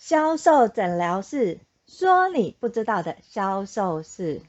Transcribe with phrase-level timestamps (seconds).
[0.00, 4.40] 销售诊疗室说你不知道的销售事，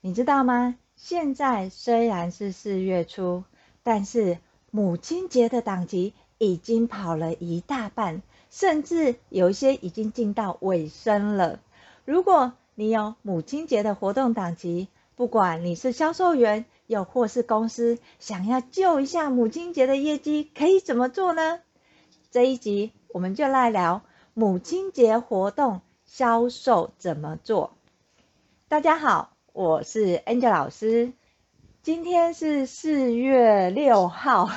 [0.00, 0.76] 你知道吗？
[0.94, 3.42] 现在虽然是四月初，
[3.82, 4.38] 但是
[4.70, 11.58] 母亲节的档期已经跑了一大半，甚至有一些已经进到尾声了。
[12.04, 14.86] 如果你有母亲节的活动档期，
[15.16, 21.58] 不管你是销售员，又或是公司，想要救一下母亲节的业绩，可以怎么做呢？
[22.30, 24.02] 这一集我们就来聊。
[24.36, 27.76] 母亲节活动销售怎么做？
[28.66, 31.12] 大家好，我是 Angel 老师。
[31.82, 34.50] 今天是四月六号。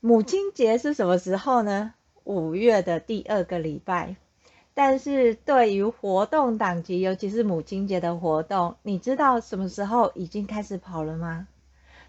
[0.00, 1.94] 母亲节是什么时候呢？
[2.24, 4.16] 五月的第二个礼拜。
[4.74, 11.48] 但是对于活动档期，尤其是母亲节的活动，你知道什么时候已经开始跑了吗？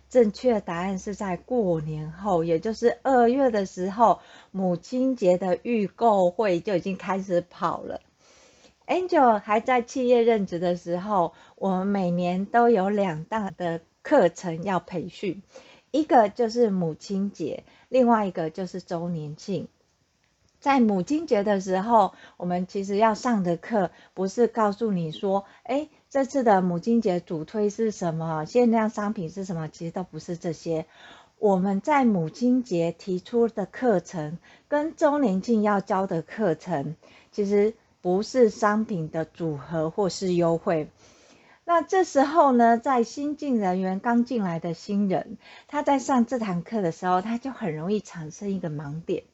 [0.09, 4.20] 正确答案是在过年后，也就是二月的时候，
[4.52, 8.02] 母亲节的预购会就已经开始跑了。
[8.88, 15.43] Angel 还在企业任职的时候，我们每年都有两大的课程要培训，
[15.91, 19.67] 一个就是母亲节，另外一个就是周年庆。
[20.62, 30.87] 在母亲节的时候，我们其实要上的课，不是告诉你说，哎，这次的母亲节主推是什么，限量商品是什么，其实都不是这些。
[31.37, 36.95] 我们在母亲节提出的课程，跟周年庆要教的课程，
[37.32, 40.90] 其实不是商品的组合或是优惠。
[41.65, 49.26] 那这时候呢，在新进人员刚进来的新人，他在上这堂课的时候，他就很容易产生一个盲点。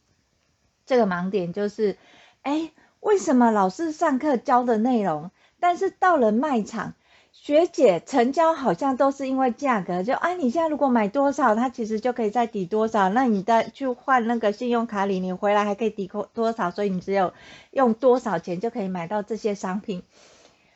[0.86, 1.96] 这个盲点就是，
[2.42, 5.32] 哎，为什么老师上课教的内容，
[5.64, 6.94] 但是到了卖场，
[7.32, 17.34] 学姐成交好像都是因为价格，就哎，你现在如果买多少，它其实就可以再抵多少，那你再去换那个信用卡里，你回来还可以抵扣多少，所以你只有
[17.72, 20.04] 用多少钱就可以买到这些商品，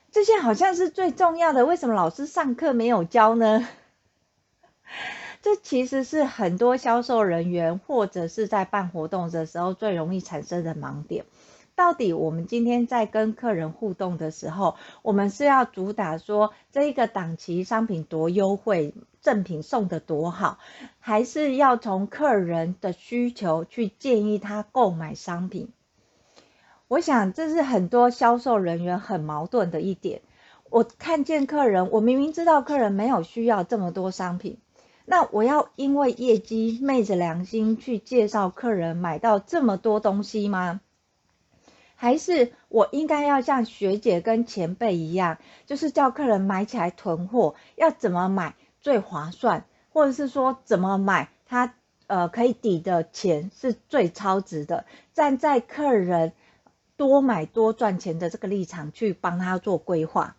[0.10, 3.68] 这些好像是最重要的，为什么老师上课没有教呢？
[5.44, 11.26] 这其实是很多销售人员或者是在办活动的时候最容易产生的盲点。
[11.78, 20.58] 到底我们今天在跟客人互动的时候，我们是要主打说这一个档期商品多优惠，赠品送的多好，
[20.98, 25.70] 还是要从客人的需求去建议他购买商品？
[26.88, 30.22] 我想这是很多销售人员很矛盾的一点。
[30.72, 34.58] 我看见客人，我明明知道客人没有需要这么多商品。
[35.06, 40.82] 那我要因为业绩昧着良心去介绍客人买到这么多东西吗？
[41.98, 51.74] 还是我应该要像学姐跟前辈一样，就是叫客人买起来囤货，要怎么买最划算，或者是说怎么买他
[52.08, 56.32] 呃可以抵的钱是最超值的，站在客人
[56.96, 60.38] 多买多赚钱的这个立场去帮他做规划。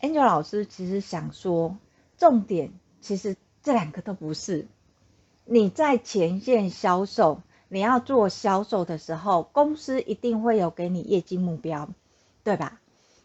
[0.00, 1.76] Angel 老师其实想说，
[2.16, 2.70] 重点
[3.00, 3.34] 其实。
[3.60, 4.66] 这两个都不是。
[5.44, 11.88] 你在前线销售，你要做销售的时候，公司一定会有给你业绩目标，
[12.44, 12.80] 对吧？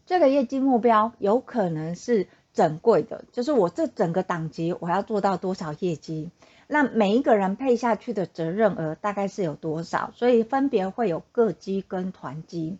[0.05, 6.29] 这个业绩目标有可能是整柜的，就是我这整个档级我要做到多少业绩，
[6.67, 12.77] 那每一个人配下去的责任额大概是有多少，所以分别会有个绩跟团绩。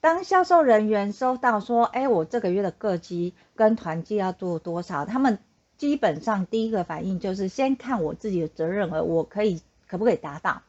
[0.00, 5.38] 当销售人员收到说，哎，我这个月的个绩跟团绩要做多少，他们。
[5.78, 10.62] 基本上第一个反应就是先看我自己的责任额，我可以可不可以达到？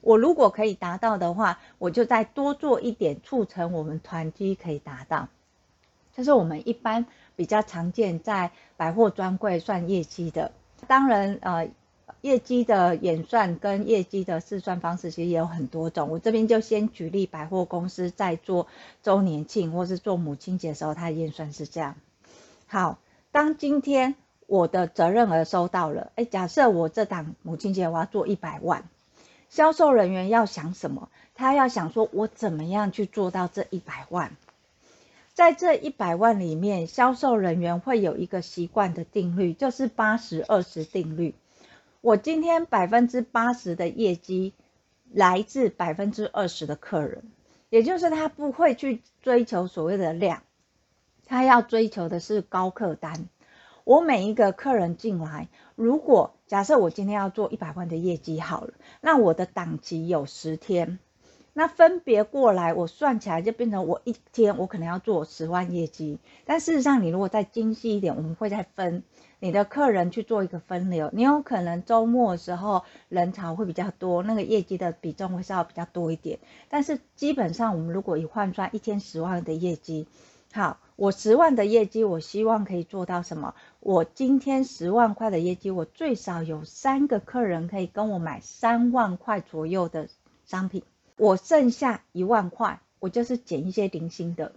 [0.00, 5.28] 我如果可以达到的话，我就再多做一点，促成我们团绩可以达到。
[6.14, 7.06] 这是我们一般
[7.36, 10.52] 比较常见在百货专柜算业绩的。
[10.86, 11.70] 当然，呃，
[12.20, 16.10] 业绩的演算跟业绩的试算方式其实也有很多种。
[16.10, 18.66] 我这边就先举例，百货公司在做
[19.02, 21.94] 周年庆或是做母亲节的时候，它的验算是这样。
[22.66, 22.98] 好，
[23.30, 24.14] 当今天。
[24.46, 28.88] 我的责任额收到了，哎，假设我这档母亲节我要做一百万，
[29.50, 31.10] 销售人员要想什么？
[31.34, 34.36] 他要想说，我怎么样去做到这一百万？
[35.34, 41.34] 在这一百万里面，销售人员会有一个习惯的定律，就是八十二十定律。
[42.00, 44.52] 我今天百分之八十的业绩
[45.12, 47.24] 来自百分之二十的客人，
[47.70, 50.42] 也就是他不会去追求所谓的量，
[51.26, 53.28] 他要追求的是高客单。
[53.84, 60.98] 我每一个客人进来，如果假设我今天要做一百万的业绩好了，那我的档期有十天，
[61.52, 66.18] 那分别过来，我算起来就变成我一天我可能要做十万业绩。
[66.44, 69.04] 但事实上，你如果再精细一点，我们会再分
[69.38, 71.08] 你的客人去做一个分流。
[71.12, 76.40] 你有可能周末的时候人潮会比较多，那个业绩的比重会稍微比较多一点。
[76.68, 80.08] 但是基本上，我们如果以换算一天十万的业绩，
[80.52, 83.54] 好，我十万的业绩，我希望可以做到什么？
[83.80, 90.10] 我今天十万块的业绩，我最少有三个客人可以跟我买三万块左右的
[90.44, 90.82] 商品。
[91.16, 94.52] 我剩下一万块，我就是捡一些零星的。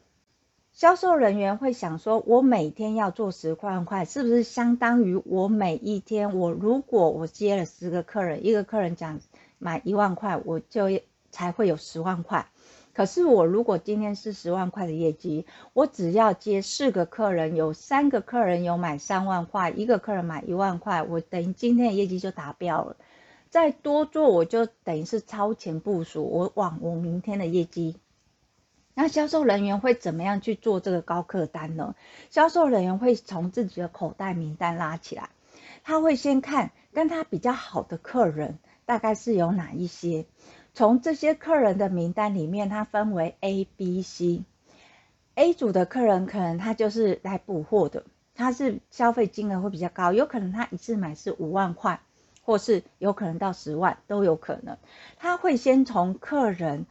[0.74, 9.22] 销售人员会想说，我每天要做十万块，是不是相当于我每一天，我如果我接了十个客人，一个客人讲
[9.60, 10.90] 买一万块，我就
[11.32, 12.48] 才会有十万块。
[12.94, 22.96] 可是我如果今天是十万块的业绩，我只要接四个客人，有三个客人有买三万块，一个客人买一万块，我等于今天的业绩就达标了。
[23.50, 27.98] 再多做，我就等于是超前部署，我往我明天的业绩。
[28.96, 31.96] 那销售人员会怎么样去做这个高客单呢？
[32.30, 35.30] 销售人员会从自己的口袋名单拉起来，
[35.84, 40.26] 他会先看跟他比较好的客人大概是有哪一些，
[40.74, 44.44] 从这些客人的名单里面，它分为 A、B、C。
[45.36, 48.04] A 组的客人可能他就是来补货的，
[48.36, 52.00] 他是消费金额会比较高，有可能他一次买是五万块。
[52.46, 54.78] 或是有可能到十万都有可能，
[55.18, 56.88] 他会先从客人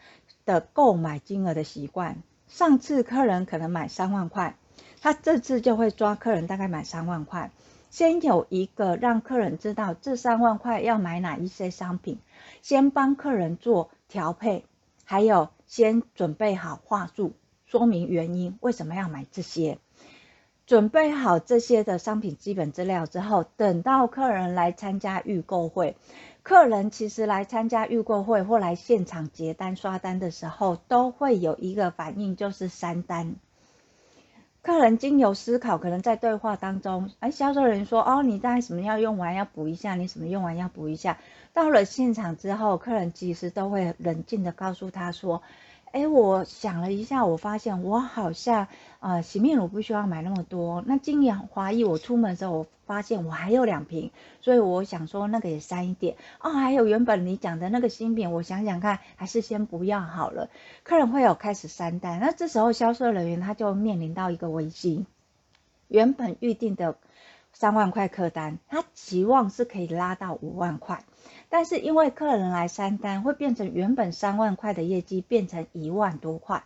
[0.46, 4.56] 的购买金额的习惯，上次客人可能买三万块，
[5.02, 7.50] 他这次就会抓客人大概买三万块，
[7.92, 12.18] 先有一个让客人知道这三万块要买哪一些商品，
[12.62, 14.64] 先帮客人做调配，
[15.04, 17.32] 还有先准备好话术，
[17.66, 19.76] 说明原因为什么要买这些。
[20.64, 25.94] 准备好这些的商品基本资料之后，等到客人来参加预购会，
[26.42, 33.34] 客人其实来参加预购会或来现场结单刷单的时候，都会有一个反应，就是删单。
[34.62, 41.18] 客人经由思考，可能在对话当中，哎，销售人员说：“哦，你大概什么要用完要补一下，你什么用完要补一下。”
[41.52, 45.42] 到了现场之后，客人其实都会冷静的告诉他说。
[45.92, 48.66] 哎，我想了一下，我发现我好像
[49.00, 50.82] 呃洗面乳不需要买那么多。
[50.86, 54.10] 那精养华裔，我出门的时候我发现我还有两瓶，
[54.40, 56.16] 所以我想说那个也删一点。
[56.40, 60.48] 哦，还有原本你讲的那个新品，我想想看，还是先不要好了。
[60.82, 65.04] 客人会有开始删单，那这时候销售人员他就面临到一个危机，
[65.88, 66.96] 原本预定的
[67.52, 71.04] 三万块客单，他期望是可以拉到五万块。
[71.54, 76.64] 但是因为客人来三单，会变成原本三万块的业绩变成一万多块。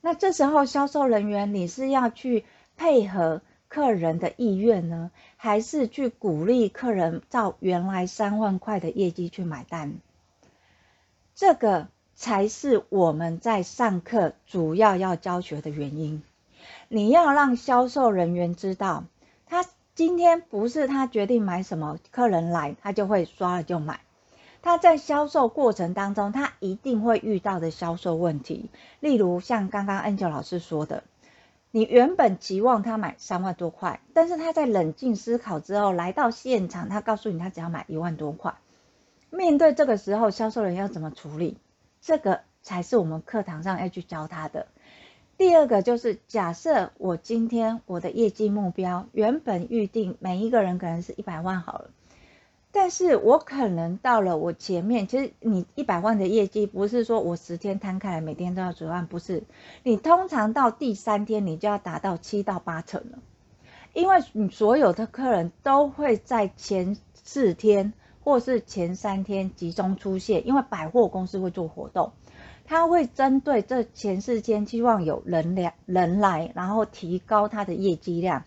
[0.00, 2.44] 那这时候销售人员，你是要去
[2.76, 9.94] 配合客人的意愿呢，还是去鼓励客人照原来三万块的业绩去买单？
[11.34, 16.22] 这个才是我们在上课主要要教学的原因。
[16.86, 19.06] 你要让销售人员知道，
[19.94, 24.00] 今天不是他决定买什么，客人来他就会刷了就买。
[24.62, 31.04] 他在销售过程当中，他一定会遇到的销售问题，例如像刚刚 Angel 老师说的，
[31.70, 38.54] 你原本期望他买三万多块，但是他在冷静思考之后来到现场，他告诉你他只要买一万多块。
[39.28, 41.58] 面对这个时候，销售人要怎么处理？
[42.00, 44.68] 这个才是我们课堂上要去教他的。
[45.42, 51.90] 第二个就是假设我今天我的业绩目标原本预定每一个人可能是一百万好了，
[52.70, 59.42] 但是我可能到了我前面，其实你一百万的业绩不是说我十天摊开来每天都要十万，不是，
[59.82, 63.18] 你通常到第三天你就要达到七到八成了，
[63.94, 72.12] 因为你所有的客人都会在前四天或是前三天集中出现，因为百货公司会做活动。
[72.72, 78.44] 他会针对这前四天，希望有人量人来，然后提高他的业绩量，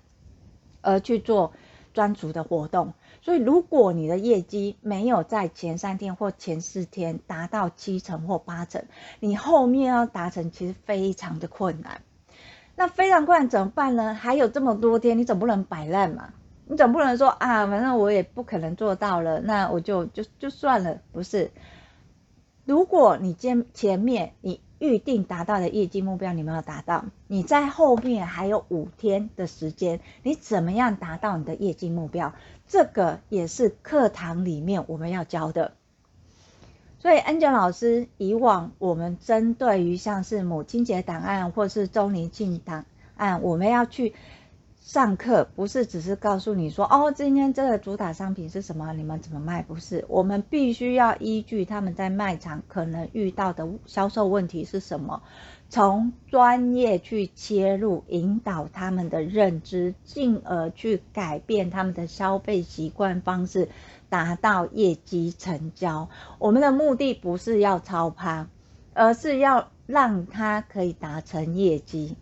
[0.82, 1.54] 而去做
[1.94, 2.96] 专属的活动。
[3.22, 8.86] 所以，如果你的业绩没有在前三天或前四天达到七成或八成，
[9.20, 12.02] 你后面要达成其实非常的困难。
[12.76, 14.16] 那非常困难怎么办呢？
[14.16, 16.34] 还有这么多天，你总不能摆烂嘛？
[16.66, 21.52] 你总不能说啊，反正我也不可能做到了，那我就就就算了，不是？
[22.66, 32.34] 如果你前前面你预定达到的业绩目标你没有达到，你在后面还有五天的时间，你怎么样达到你的业绩目标？
[32.68, 35.74] 这个也是课堂里面我们要教的。
[37.00, 44.16] 所以 Angel 老师以往我们针对于像是母亲节档案或是周年庆档案，我们要去
[44.86, 49.64] 上课不是只是告诉你说，哦，今天这个主打商品是什么，你们怎么卖？
[49.64, 55.24] 不是，我们必须要依据他们在卖场可能遇到的销售问题是什么，
[55.70, 63.70] 从专业去切入，引导他们的认知，进而去改变他们的消费习惯方式，
[64.10, 66.10] 达到业绩成交。
[66.38, 68.48] 我们的目的不是要超趴，
[68.94, 72.18] 而是要让他可以达成业绩。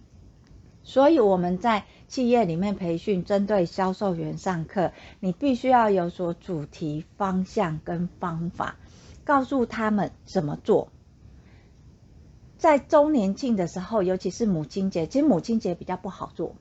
[0.86, 8.76] 所以我们在企业里面培训，针对销售员上课，你必须要有所主题、方向跟方法，
[9.24, 10.90] 告诉他们怎么做。
[12.60, 16.56] 在周年庆的时候，尤其是母亲节，其实母亲节比较不好做，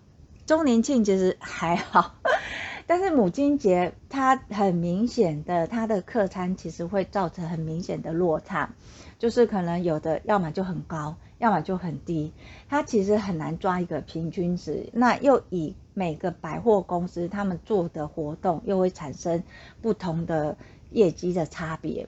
[0.46, 2.14] 周年庆其实还好，
[2.88, 8.74] 但是母亲节它很明显的，它的客餐其实会造成很明显的落差，
[9.18, 11.16] 就是可能有的要么就很高。
[11.42, 12.32] 要么就很低，
[12.68, 14.90] 它其实很难抓一个平均值。
[14.92, 19.42] 那又以每个百货公司他们做的活动，又会产生
[19.80, 20.56] 不同的
[20.92, 22.06] 业绩的差别。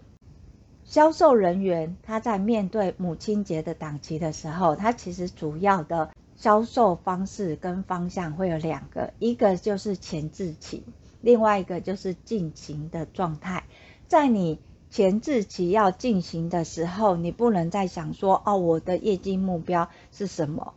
[0.84, 10.84] 销售人员他在面对母亲节的档期的时候，他其实主要的销售方式跟方向会有两个，一个就是前置期，
[11.20, 13.64] 另外一个就是进行的状态，
[14.06, 14.60] 在你。
[14.94, 20.72] 前置期要进行的时候，你不能再想说哦，我的业绩目标是什么？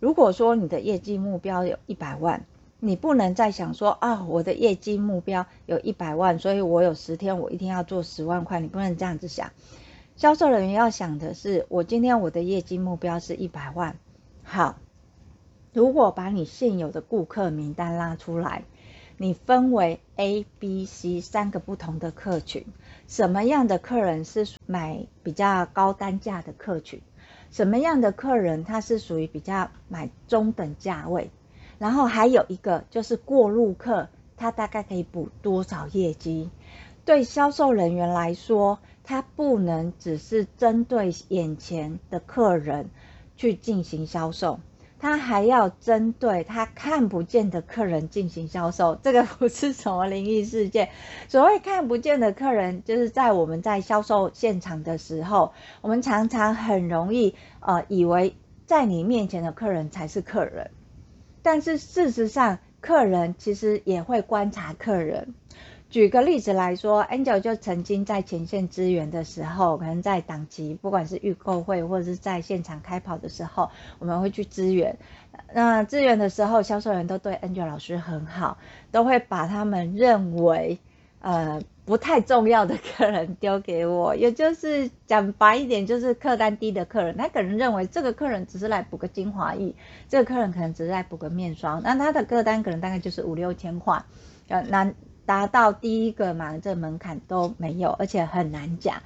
[0.00, 2.44] 如果说你的业绩目标有一百万，
[2.80, 8.58] 你不能再想说啊、我的业绩目标有一百万，所以我有十天，我一定要做十万块。
[8.58, 9.52] 你不能这样子想。
[10.16, 13.96] 销售人员要想的是，我今天我的业绩目标是一百万。
[14.42, 14.74] 好，
[15.72, 18.64] 如果把你现有的顾客名单拉出来，
[19.22, 22.66] 你分为 A、B、C 三个不同的客群。
[23.06, 27.00] 什么样的客人是买比较高单价的客群？
[27.52, 31.30] 什么样的客人他是属于比较买中等价位？
[31.78, 36.50] 然后还有一个就是过路客，他大概可以补多少业绩？
[37.04, 42.90] 对销售人员来说，他不能只是针对眼前的客人
[43.36, 44.58] 去进行销售。
[45.02, 50.90] 他还要针对他看不见的客人进行销售， 这个不是什么灵异事件。
[51.26, 60.70] 所谓看不见的客人，就是在我们在销售现场的时候，我们常常很容易呃以为在你面前的客人才是客人，
[61.42, 65.34] 但是事实上，客人其实也会观察客人。
[65.92, 74.96] 举个例子来说，Angel 就曾经在前线支援的时候，可能在档期，不管是预购会或者是在现场开跑的时候，我们会去支援。
[75.52, 78.56] 那支援的时候，销售员都对 Angel 老师很好，
[78.90, 80.78] 都会把他们认为
[81.20, 89.74] 呃不太重要的客人丢给我，也就是讲白一点，就是客单低的客人，他可能认为这个客人只是来补个精华液，
[90.08, 94.02] 这个客人可能只是来补个面霜，那他的客单可能大概就是五六千块，
[94.48, 94.90] 呃，那。
[95.26, 99.02] 达到第一个嘛，这门槛都没有，而且很难讲。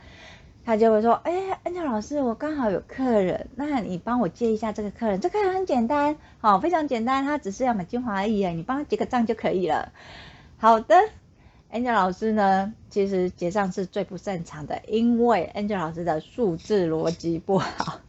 [0.64, 5.20] 他就会说：“哎，Angel 老师，我刚好有客人，那你帮我接一下这个客人。
[5.20, 9.92] 这个客人很简单，好，非常简单，他只是要买精华而已，你帮他结个账就可以了。”
[10.58, 10.96] 好的
[11.70, 18.00] ，Angel 老师呢，其实结账是最不擅长的，因为 Angel 老师的数字逻辑不好。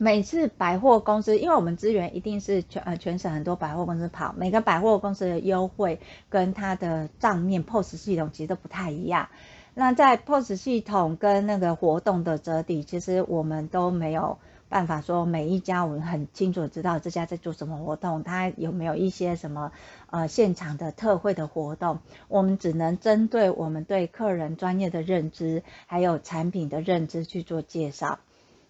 [0.00, 9.28] 每次百货公司，因为我们资源一定是全呃全省很多百货公司跑，每个百货公司的优惠跟它的账面 POS 系统其实都不太一样。
[9.74, 14.38] 那在 POS 系统跟那个活动的折抵，其实我们都没有
[14.68, 19.72] 办法说每一家我们很清楚知道这家在做什么活动，它有没有一些什么
[20.10, 28.20] 呃现场的特惠的活动，我们只能针对我们对客人专业的认知，还有产品的认知去做介绍。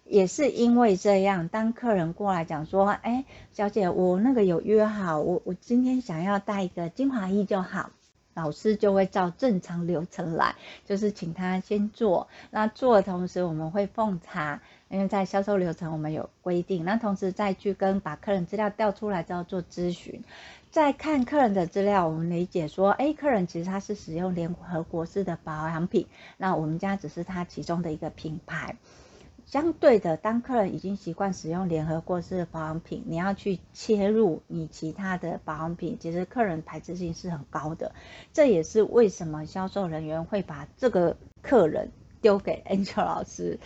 [0.09, 7.91] 也是因为这样，当客人过来讲说：“哎，小姐，我那个有约好，我我今天想要带一个精华液就好。”
[8.35, 12.29] 老师就会照正常流程来，就是请他先做。
[12.51, 16.85] 那做的同时，我们会奉茶，因为在销售流程我们有规定。
[16.85, 20.23] 那同时再去跟把客人资料调出来之后做咨询，
[20.71, 28.77] 再看客人的资料，我们理解说：“哎，客人其实他是使用联合国氏的保养品，那我们家只是他其中的一个品牌。”
[29.51, 37.91] 相对的，当客人已经习惯使用联合国式的保养品，你要去切入你其他的保养品，其实客人排斥性是很高的。
[38.31, 41.89] 这也是为什么销售人员会把这个客人
[42.21, 43.59] 丢给 Angel 老师。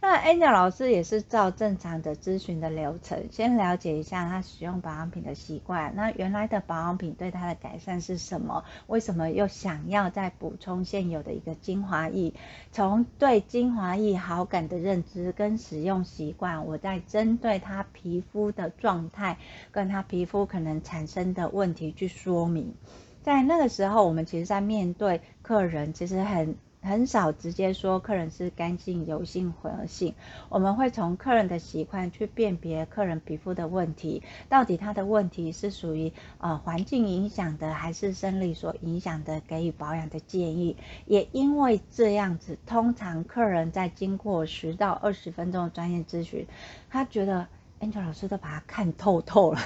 [0.00, 5.94] 那 Angel 老师也是照正常的咨询的流程，先了解一下他使用保养品的习惯。
[5.96, 8.64] 那原来的保养品对他的改善是什么？
[8.86, 12.34] 为什么又想要再补充现有的一个精华液？
[12.70, 19.38] 从对精华液好感的认知跟使用习惯，我再针对他皮肤的状态
[19.72, 22.74] 跟他皮肤可能产生的问题去说明。
[23.22, 26.54] 在那个时候，我们其实在面对客人，其实很
[26.86, 30.14] 很少直接说客人是干性、油性、混合性。
[30.48, 40.76] 我们会从客人的习惯去辨别客人皮肤的问题，到底他的问题是属于呃环境影响的，还是生理所影响的，给予保养的建议。
[41.06, 46.46] 也因为这样子，通常客人在经过十到二十分钟的专业咨询，
[46.88, 47.48] 他觉得
[47.80, 49.60] Angel 老师都把他看透透了。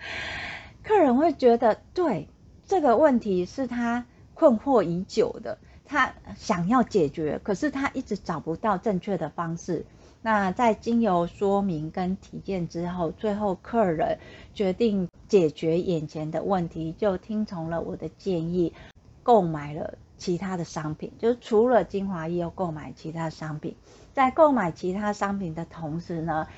[0.84, 2.28] 客人会觉得对。
[2.70, 4.04] 这个问题是他
[4.34, 5.56] 困惑已久的，
[5.88, 9.86] 他想要解决，可是他一直找不到正确的方式。
[10.20, 14.18] 那在经由说明跟体验之后，最后客人
[14.52, 18.74] 决定解决眼前的问题，就听从了我的建议，
[19.22, 23.74] 购买了其他的商品，就是除了精华液，又购买其他商品。
[24.12, 26.48] 在购买其他商品的同时呢，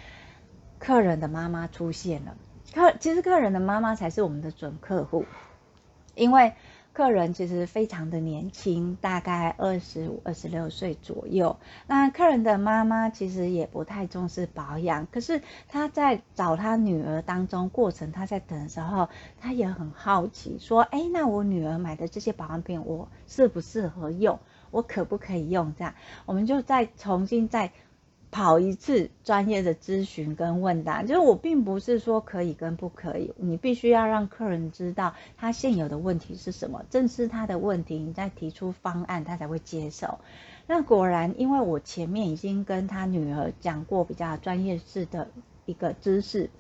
[0.79, 2.37] 客人的妈妈出现了。
[2.75, 5.25] 客其实客人的妈妈才是我们的准客户。
[6.17, 6.53] 因为
[6.93, 11.57] 客人其实非常的年轻，大概二十五、二十六岁左右。
[11.87, 19.09] 那客人的妈妈其实也不太重视保养，可是她在找她女儿当中过程，她在等的时候，
[19.41, 24.41] 她也很好奇，说：“哎，那我女儿买的这些保养品，我适不适合用？
[24.73, 25.95] 我可不可以用？”这样，
[26.27, 27.71] 我们就再重新再。
[28.31, 40.21] 跑一次专业的咨询跟问答，就是我并不是说可以跟不可以，你必须要让客人知道他现有的问题是什么，正视他的问题，你再提出方案，他才会接受。
[40.67, 45.29] 那果然，因为我前面已经跟他女儿讲过比较专业式的
[45.67, 46.51] 一个知识。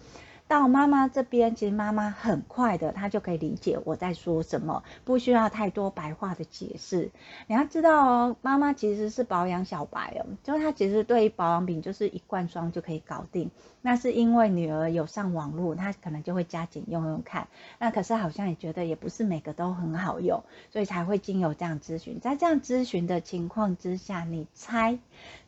[0.50, 7.12] 到妈妈这边，其实妈妈很快的，她就可以理解我在说什么，不需要太多白话的解释。
[7.46, 13.48] 你要知道哦，妈妈其实是保养小白哦，就她其实对于保养品就是一罐装就可以搞定。
[13.80, 17.46] 那是因为女儿有上网络，她可能就会加紧用用看。
[17.78, 20.42] 那可是好像也觉得也不是每个都很好用，
[20.72, 22.18] 所以才会经由这样咨询。
[22.18, 24.98] 在这样咨询的情况之下，你猜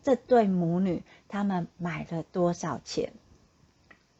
[0.01, 3.13] 这对母女他们买了多少钱？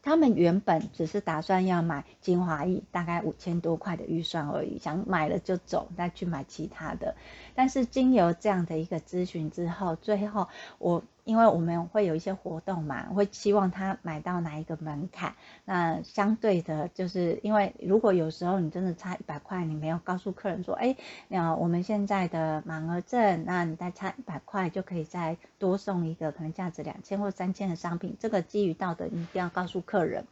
[0.03, 7.15] 他们原本只是打算要买精华液，大概五千多块的预算而已，想买了就走，再去买其他的。
[7.55, 11.01] 但是经由这样的一个咨询之后，最后我。
[11.23, 15.35] 因为我们会有一些活动嘛，会希望他买到哪一个门槛。
[15.65, 20.95] 那相对的，就是因为如果有时候你真的差一百块，你没有告诉客人说，哎，
[21.27, 28.17] 那我们现在的满额赠，那你再差一百块就可以再多送一个可能价值两千或三千的商品。
[28.19, 30.25] 这个基于道德，你一定要告诉客人，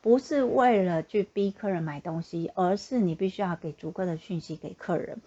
[0.00, 5.18] 不是为了去逼客人买东西，而是你必须要给足够的讯息给客人。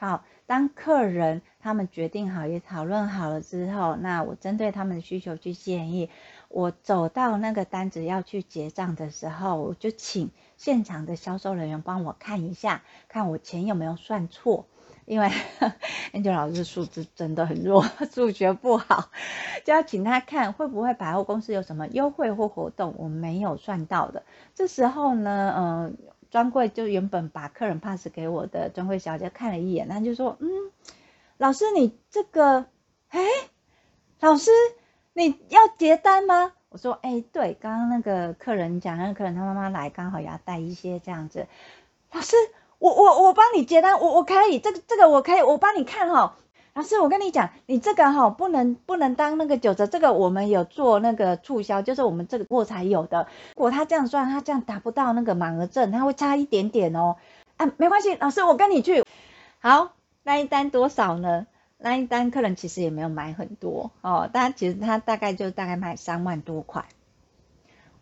[0.00, 6.08] 好，当客人他们决定好也讨论好了之后，那我针对他们的需求去建议。
[6.48, 14.66] 我走到那个单子要去结账的时候，我就请现场的销售人员帮我看一下，看我钱有没有算错。
[15.04, 15.28] 因为
[16.12, 17.82] Angel 老师数字真的很弱，
[18.12, 19.10] 数学不好，
[19.64, 24.22] 就要请他看会不会百货公司有什么优惠或活动我没有算到的。
[24.54, 25.96] 这时候呢，嗯、
[26.30, 30.48] 专柜就原本把客人 pass 给我的专柜小姐看了一眼，她就说：“嗯，
[31.36, 32.66] 老师你这个，
[33.08, 33.20] 哎，
[34.20, 34.50] 老师
[35.12, 41.46] 你要结单吗？”我说：“哎，对，刚刚那个客人讲，那个客人他妈妈来，刚好也要带一些这样子。
[42.12, 42.36] 老师，
[42.78, 46.36] 我我我帮你结单，我我可以，这个这个我可以，我帮你看哈。”
[46.78, 53.26] 老师，我跟你讲，你这个哈不能不能当那个九折，这个我们有做那个促销，就是我们这个货才有的。
[53.56, 57.16] 如果他这样算，他这样达不到那个满额赠，他会差一点点哦。
[57.56, 59.04] 啊，没关系，老师我跟你去。
[59.58, 59.90] 好，
[60.22, 61.48] 那一单多少呢？
[61.78, 66.84] 那一单客人其实也没有买很多哦，但其实他大概就大概买三万多块。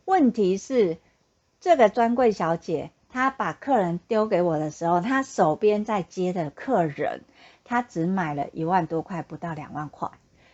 [0.05, 0.99] 问题是，
[1.61, 7.23] 这个专柜小姐她把客人丢给我的时候，她手边在接的客人。
[7.66, 10.09] 他只买了一万多块，不到两万块，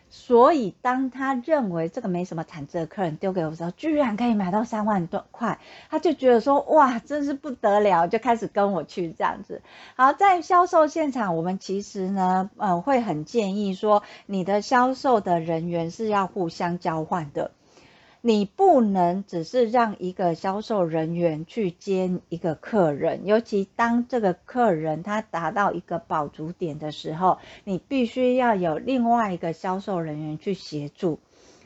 [0.09, 9.62] 所以当他认为这个没什么产值的客人丢给我的时候，居然可以买到三万多块，他就觉得说哇，真是不得了，就开始跟我去这样子。
[9.96, 17.53] 好，在销售现场，我们其实呢，呃，会很建议说，你的销售的人员是要互相交换的。
[18.25, 31.19] 你不能只是让一个销售人员去接一个客人，尤其当这个客人他达到一个饱足点的时候，你必须要有另外一个销售人员去协助。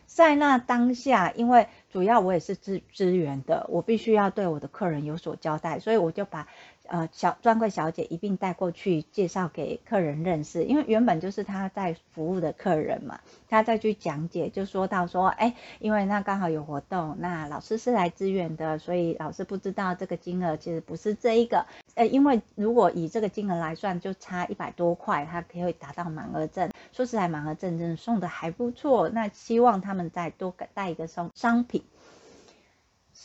[0.06, 6.46] 在那当下，因为主要我也是资资源的，我必须要对我的客人有所交代，所以我就把。
[6.88, 26.70] 呃，小专柜小姐一并带过去介绍给客人认识，因为原本就是他在服务的客人嘛，他再去讲解，就说到说，哎，因为那刚好有活动，那老师是来支援的，所以老师不知道这个金额其实不是这一个，呃，因为如果以这个金额来算，就差一百多块，他可以达到满额赠。
[26.96, 31.82] 说实在，满额赠真送的还不错，那希望他们再多带一个商商品。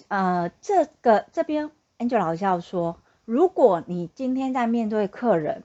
[0.09, 2.99] 呃，这个这边 Angel 老师要说。
[3.23, 5.63] 如果你今天在面对客人，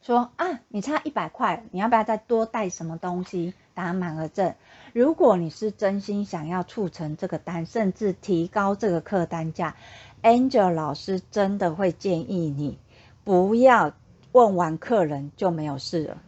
[0.00, 4.54] 说啊，你差一百块，你要不要再多带什么东西打满额赠？
[4.94, 9.76] 如果你是真心想要促成这个单，甚至提高这个客单价
[10.22, 12.78] ，Angel 老师真的会建议你
[13.22, 13.92] 不要
[14.32, 16.22] 问完客人就没有事了。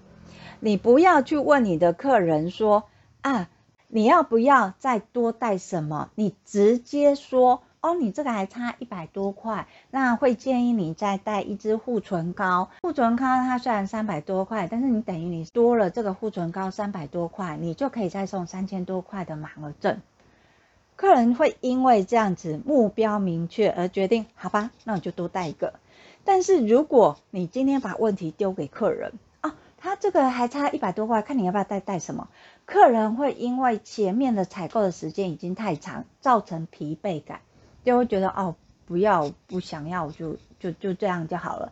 [0.66, 2.88] 你不要去问你的客人说
[3.20, 3.48] 啊，
[3.86, 6.10] 你要不要再多带什么？
[6.16, 7.62] 你直接说。
[7.82, 12.68] 哦，你这个还差一百多块，那会建议你再带一支护唇膏。
[12.82, 20.00] 护唇膏它虽然三百多块，但是你等于你多了这个护唇膏三百多块，你就可以再送三千多块的满额赠。
[20.96, 25.74] 客人会因为这样子目标明确而决定，好吧，那我就多带一个。
[26.24, 29.12] 但是如果你今天把问题丢给客人
[29.86, 32.26] 他这个还差一百多块，看你要不要再带什么？
[32.64, 37.38] 客人会因为前面的采购的时间已经太长，造成疲惫感。
[37.84, 41.70] 就会觉得哦，不要，不想要，就就就这样就好了。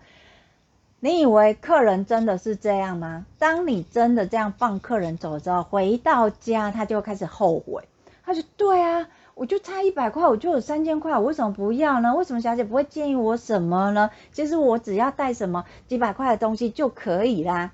[1.00, 3.26] 你以为客人真的是这样吗？
[3.40, 7.82] 当你真的这样放客人走之后，回到家他就开始后悔。
[8.24, 12.14] 他说：“对啊，我就差一百块，我就有三千块，我为什么不要呢？
[12.14, 14.12] 为什么小姐不会建议我什么呢？
[14.30, 17.72] 其实我只要带什么几百块的东西就可以啦。”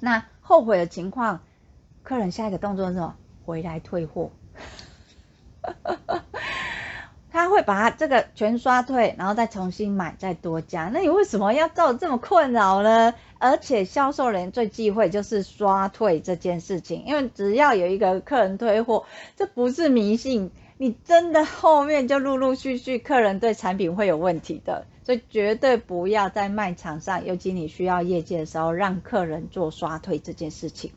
[0.00, 1.40] 那后悔的情况，
[2.02, 3.16] 客人下一个动作是什么？
[3.44, 4.30] 回来退货。
[7.30, 10.90] 他会把他这个全刷退，然后再重新买，再多加。
[10.92, 13.14] 那你为什么要造这么困扰呢？
[13.38, 19.04] 而且销售人最忌讳就是刷退这件事情，因为只要有一个客人退货，
[19.36, 30.92] 这不是迷信，你真的后面就陆陆续续客人对产品会有问题的，所以绝对不要在卖场上，尤其你需要业绩的时候，让客人做刷退这件事情。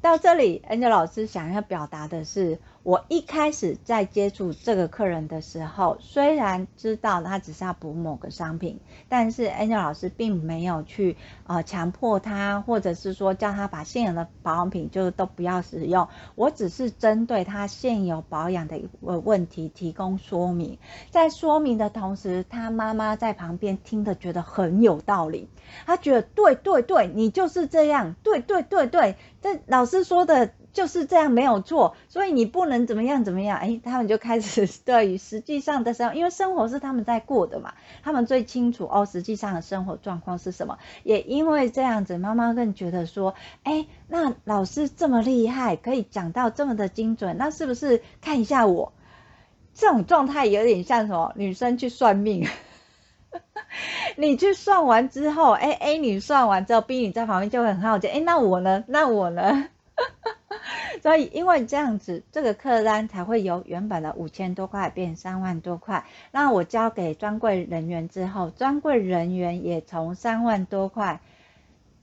[0.00, 2.58] 到这里，Angel 老师想要表达的是。
[2.84, 11.16] 我一开始在接触这个客人的时候，虽然知道他只是要补某个商品，但是 Angel 老师并没有去
[11.46, 16.08] 呃强迫他，或者是说叫他把现有的保养品就都不要使用。
[16.34, 20.78] 我只是针对他现有保养的呃问题提供说明，
[21.10, 25.48] 在说明的同时，他妈妈在旁边听得觉得很有道理，
[25.86, 30.50] 他觉得对对对，你就是这样，对对对对，这老师说的。
[30.74, 40.78] 就是这样没有错，所以你不能怎么样怎么样，哎，他们就开始对于实际上的生活，因为生活是他们在过的嘛，他们最清楚哦，实际上的生活状况是什么。
[41.04, 48.92] 也因为这样子，妈妈更觉得说，哎，那老师这么厉害，可以讲到这么的精准，那是不是看一下我？
[49.74, 51.32] 这种状态有点像什么？
[51.36, 52.48] 女生去算命，
[54.16, 58.82] 你去算完之后，哎，A 女算完之后，B 女在旁边就会很好奇，哎，那我呢？
[58.88, 59.68] 那我呢？
[61.04, 66.06] 所以，因为这样子，这个客单才会由原本的五千多块变三万多块。
[66.30, 71.20] 那我交给专柜人员之后，专柜人员也从三万多块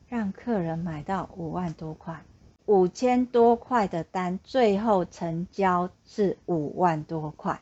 [0.07, 2.21] 让客人买到五万多块，
[2.67, 7.59] 五千多块的单最后成交是五万多块。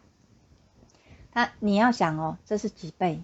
[1.31, 3.23] 那你要想哦，这是几倍？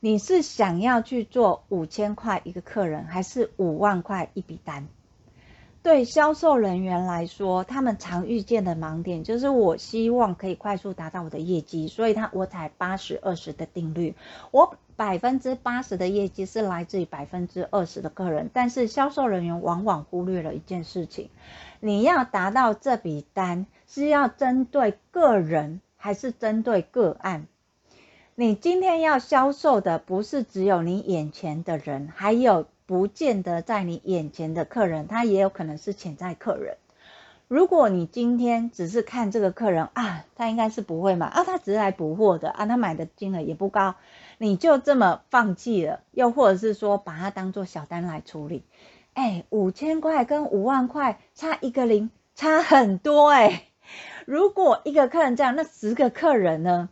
[0.00, 4.88] 你是想要去做五千块一个客人，还是五万块一笔单？
[5.88, 14.14] 对销售人员来说，他们常遇见的盲点就是，我希望可以快速达到我的业绩，所以他我采八十二十的定律，
[14.50, 21.30] 我百分之八十的业绩是来自于百分之二十的客人，但是销售人员往往忽略了一件事情，
[21.80, 27.46] 你要达到这笔单是要针对个人还是针对个案？
[28.34, 32.66] 你今天要销售的不是只有你眼前的人，还有。
[32.88, 36.78] 不见得在你眼前的客人，他也有可能是潜在客人。
[37.46, 43.96] 如果你今天只是看这个客人啊，他应该是不会买啊，他只是来补货的啊，他买的金额也不高，
[44.38, 48.64] 你就这么放弃了，又或者是说把它当做小单来处理，
[49.12, 53.64] 哎，五千块跟五万块差一个零，差很多哎。
[54.24, 56.88] 如果一个客人这样，那十个客人呢？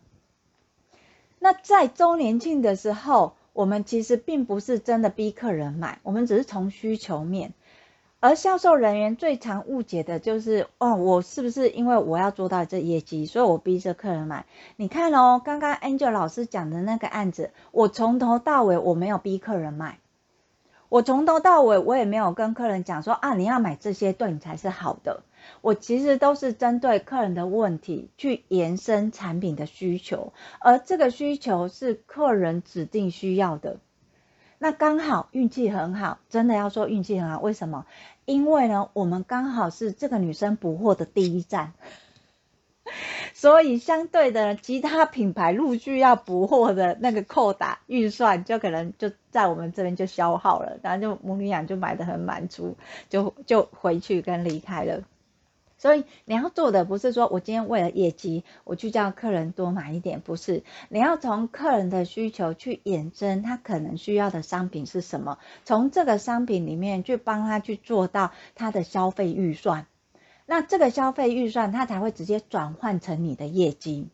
[1.39, 7.53] 那在周年庆的时候，我们其实并不是真的逼客人买，我们只是从需求面。
[8.19, 14.45] 而销售人员最常误解的就是，哦，我是不是因为我要做到这业绩，所以我逼着客人买？
[14.75, 19.97] 你看哦，刚刚 Angel 老师讲的那个案子，我从头到尾我没有逼客人买，
[20.87, 25.23] 我从头到尾我也没有跟客人讲说啊，你要买这些对你才是好的。
[25.61, 33.77] 我其实都是针对客人的问题去延伸产品的需求，而这个需求是客人指定需要的。
[34.59, 37.39] 那刚好运气很好，真的要说运气很好。
[37.39, 37.85] 为什么？
[38.25, 41.73] 因为呢，我们刚好是这个女生补货的第一站，
[43.33, 52.75] 所以相对的，其他品牌陆续要补货的那个扣打预算，就可能就在我们这边就消耗了，然后就母女俩就买得很满足，
[53.09, 55.03] 就就回去跟离开了。
[55.77, 60.63] 所以你要做的不是说我今天为了业绩，我去叫客人多买一点，不是。
[60.89, 69.85] 你要从客人的需求去衍生他可能需要的商品是什么，从这个商品里面去帮他去做到他的消费预算，
[70.45, 74.09] 那这个消费预算他才会直接转换成你的业绩。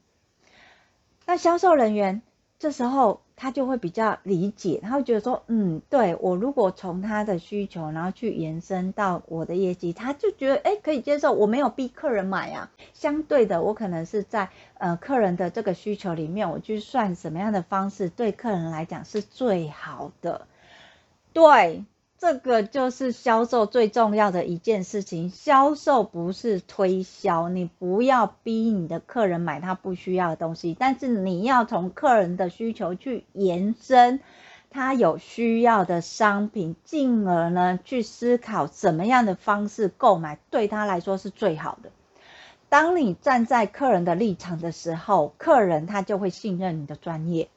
[1.25, 2.21] 那销售人员
[2.63, 3.19] 这时候。
[3.35, 12.69] 他就会比较理解，他会觉得说，嗯，对，我如果从他的需求，然后去延伸到我的业绩，他就觉得，哎，可以接受，我没有逼客人买啊。
[12.93, 20.47] 相对的，我可能是在呃客人的这个需求里面，我去算什么样的方式对客人来讲是最好的，
[21.33, 21.83] 对。
[22.23, 34.21] 这个就是销售最重要的一件事情，销售不是推销，你不要逼你的客人买他不需要的东西，但是你要从客人的需求去延伸
[34.69, 41.89] 他有需要的商品，进而呢去思考什么样的方式购买对他来说是最好的。
[42.69, 47.49] 当你站在客人的立场的时候，客人他就会信任你的专业。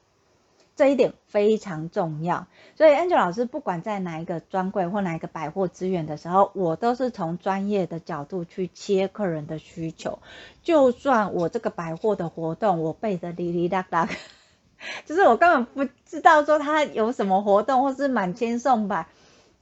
[0.77, 10.19] 这一点非常重要，所以 Angel 老师不管在哪一个专柜或哪一个百货资源的时候，我都是从专业的角度去切客人的需求。
[10.63, 14.09] 就算我这个百货的活动我背得哩哩啦啦，
[15.07, 19.07] 就是我根本不知道说他有什么活动或是满千送百，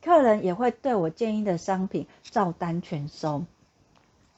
[0.03, 3.45] 客人也会对我建议的商品照单全收。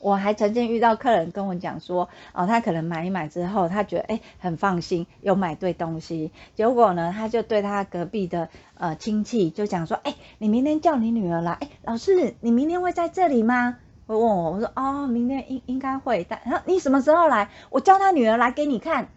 [0.06, 6.30] 我还曾经遇到客人跟我讲说，哦，他可能买一买之后，他觉得诶很放心，有买对东西。
[6.54, 13.78] 结果呢，他就对他隔壁的呃亲戚就讲说，诶你明天叫你女儿来，诶老师，你明天会在这里吗？
[14.06, 16.24] 会问我，我说哦，明天应应该会。
[16.28, 17.50] 但他说你什么时候来？
[17.70, 19.08] 我叫他女儿来给你看。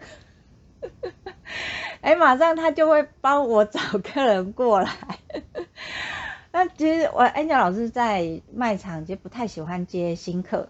[2.01, 4.89] 诶马上他就会帮我找客人过来。
[6.51, 10.69] 那其实我 Angel 老师在卖场其实不太喜欢接新客，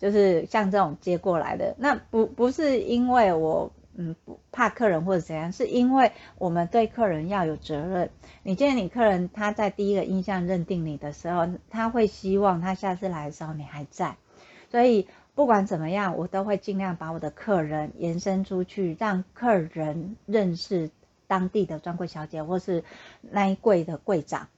[0.00, 1.76] 就是像这种接过来的。
[1.78, 8.10] 那不不是因为我嗯不怕客人或者怎样，是因为我们对客人要有责任。
[8.42, 14.16] 你见你客人他在第一个印象认定你的时候，他会希望他下次来的时候你还在。
[14.70, 20.90] 所以不管怎么样，我都会尽量把我的客人延伸出去，让客人认识
[21.26, 22.84] 当地的专柜小姐或是
[23.20, 24.48] 那一柜的柜长。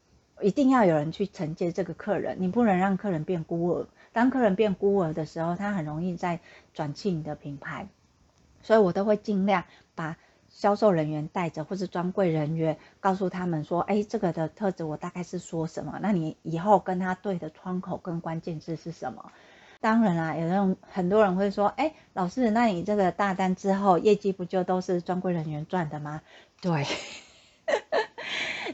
[0.41, 3.87] 一定要有人去承接这个客人，你不能让客人变孤儿。
[4.13, 6.41] 当客人变孤儿的时候，他很容易再
[6.75, 7.89] 转弃你的品牌。
[8.63, 10.17] 所以我都会尽量把
[10.49, 15.99] 销售人员带着，或是专柜人员告诉他们说：“哎，这个的特质我大概是说什么？
[16.01, 19.33] 那你以后跟他对的窗口跟关键字是什么？”
[19.81, 26.21] 当然啦，有那种很多人会说：“哎，老师，那你这个大单之后业绩不就都是专柜人员赚的吗？”
[26.61, 26.87] 对。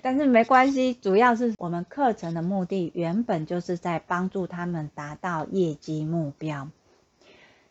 [0.03, 6.69] 但是没关系，主要是我们课程的目的原本就是在帮助他们达到业绩目标。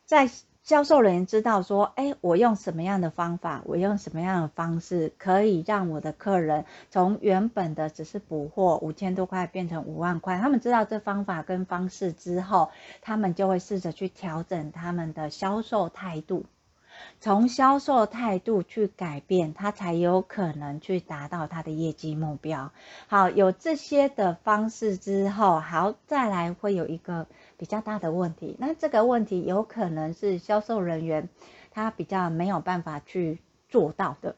[0.05, 0.29] 在
[0.63, 10.37] 销售人员知道说，哎，我用什么样的方法，我用什么样的方式，可以让我的客人从原本的只是补货五千多块变成五万块。
[10.39, 12.69] 他们知道这方法跟方式之后，
[13.01, 16.43] 他们就会试着去调整他们的销售态度。
[17.19, 22.71] 从销售态度去改变，他才有可能去达到他的业绩目标。
[23.07, 28.55] 好，有这些的方式之后，好，再来会有一个比较大的问题。
[28.59, 31.29] 那这个问题有可能是销售人员
[31.71, 34.35] 他比较没有办法去做到的。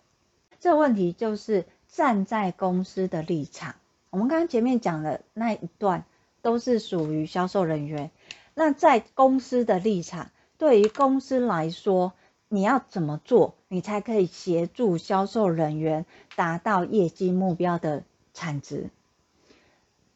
[0.59, 3.75] 这个问题就是站在公司的立场。
[4.09, 6.03] 我们刚刚前面讲的那一段
[6.41, 8.11] 都是属于销售人员。
[8.55, 12.11] 那在公司的立场，对于公司来说，
[12.51, 18.89] 你要怎么做，你才可以协助销售人员达到业绩目标的产值？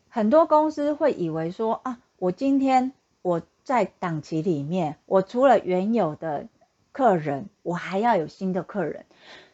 [0.10, 2.92] 很多公司会以为说啊，我今天
[3.22, 6.48] 我在档期里面，我除了原有的
[6.92, 9.06] 客人，我还要有新的客人。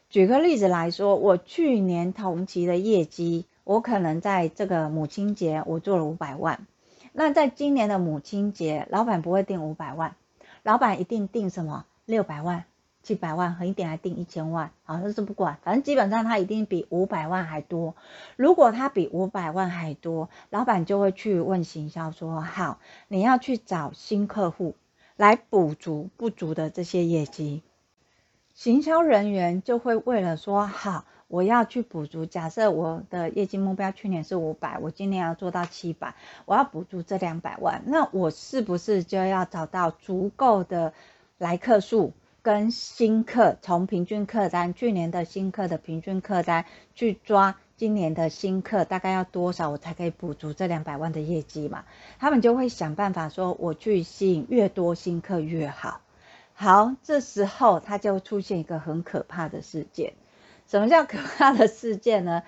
[0.10, 6.66] 举个例子来说，我去年同期的业绩，我可能在这个母亲节我做了五百万。
[7.12, 10.16] 那在今年的母亲节，老板不会定五百万，
[10.64, 11.86] 老板一定定什么？
[12.06, 12.66] 六百万、
[13.02, 14.72] 几百万，狠一点还定一千万。
[14.84, 17.96] 好，那是不管，反正基本上他一定比五百万还多。
[18.36, 24.76] 如果他比五百万还多，老板就会去问行销说：好，你要去找新客户
[25.16, 27.64] 来补足不足的这些业绩。
[28.54, 32.26] 行销人员就会为了说好，我要去补足。
[32.26, 36.14] 假设我的业绩目标去年是五百，我今年要做到七百，
[36.46, 40.94] 我要补足这两百万，那我是不是就要找到足够的
[41.38, 51.86] 来客数跟新客，从平均客单，去年的新客的平均客单去抓今年的新客大概要多少，我才可以补足这两百万的业绩嘛？
[52.20, 56.02] 他们就会想办法说，我去吸引越多新客越好。
[56.54, 60.14] 好，这时候它就出现一个很可怕的事件。
[60.68, 62.44] 什么叫可怕的事件呢？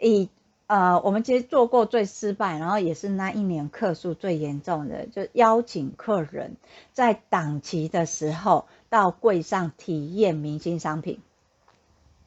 [0.00, 0.28] 以
[0.66, 6.56] 呃，我们其实做过最失败，然后也是那一年客数最严重的，就邀请客人
[6.92, 11.20] 在档期的时候到柜上体验明星商品。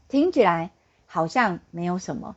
[0.08, 0.71] 听起来
[1.06, 2.36] 好像没有什么，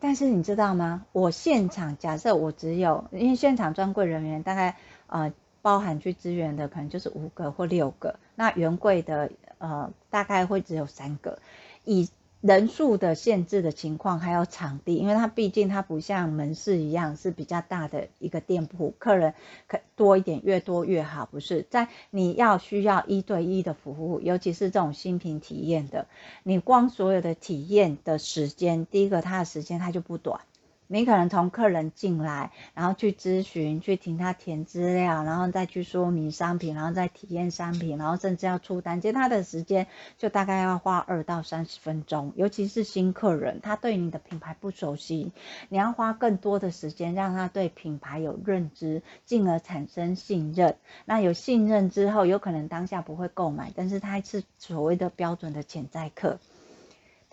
[0.00, 1.04] 但是你知道吗？
[1.12, 4.76] 我现场假设我只有，因为现场专柜人员大概
[5.08, 5.34] 呃。
[5.62, 11.40] 包含去支援的可能就是五个或六个，那原柜的呃大概会只有三个。
[11.82, 12.08] 以
[12.46, 19.34] 人数的限制的情况，还有场地，因为它毕竟它不像门市一样是比较大的一个店铺，客人
[19.66, 21.66] 可多一点，越多越好，不是？
[21.68, 26.06] 在你要需要一对一的服务，尤其是这种新品体验的，
[26.44, 30.40] 你光所有的体验的时间，第一个它的时间它就不短。
[30.88, 39.86] 你可能从客人进来，然后去咨询，去听他填资料，然后再去说明商品，然后再体验商品，然后甚至要出单，其实他的时间
[40.18, 42.32] 就大概要花二到三十分钟。
[42.36, 45.32] 尤其是新客人，他对你的品牌不熟悉，
[45.68, 50.76] 你要花更多的时间让他对品牌有认知，进而产生信任。
[51.04, 56.38] 那有信任之后，有可能当下不会购买，但是他是所谓的标准的潜在客。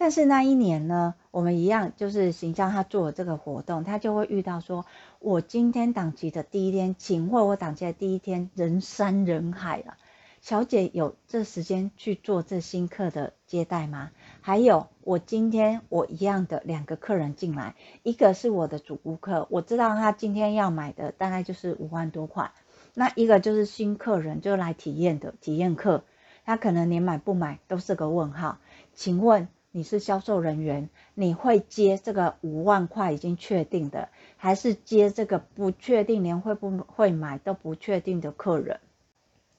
[0.03, 4.85] 但是那一年呢，我们一样就是行销他做这个活动，他就会遇到说，
[5.19, 9.95] 我今天档期的第一天，请问我档期的第一天人山人海了，
[10.41, 14.11] 小姐有这时间去做这新客的接待吗？
[14.41, 22.51] 还有我今天我一样的两个客人进来，一个是我的主顾客，我知道他今天要买的大概就是五万多块，
[22.93, 26.03] 那一个就是新客人，就来体验的体验客，
[26.43, 28.57] 他可能连买不买都是个问号，
[28.93, 29.47] 请问。
[29.75, 38.79] 你是销售人员，你会接这个五万块已经确定的，还是接这个不确定连会不会买都不确定的客人？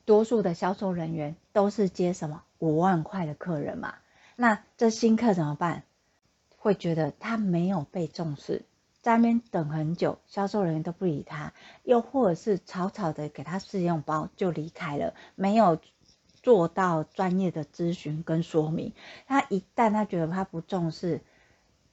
[0.05, 3.97] 多数的销售人员都是接什么五万块的客人嘛？
[4.37, 5.83] 那这新客怎么办？
[6.57, 8.63] 会觉得他没有被重视，
[9.03, 15.81] 在那边等很久，销售人员都不理他，又或者是草草的给他试用包就离开了，没有。
[16.45, 18.93] 做到专业的咨询跟说明，
[19.27, 21.23] 他一旦他觉得他不重视，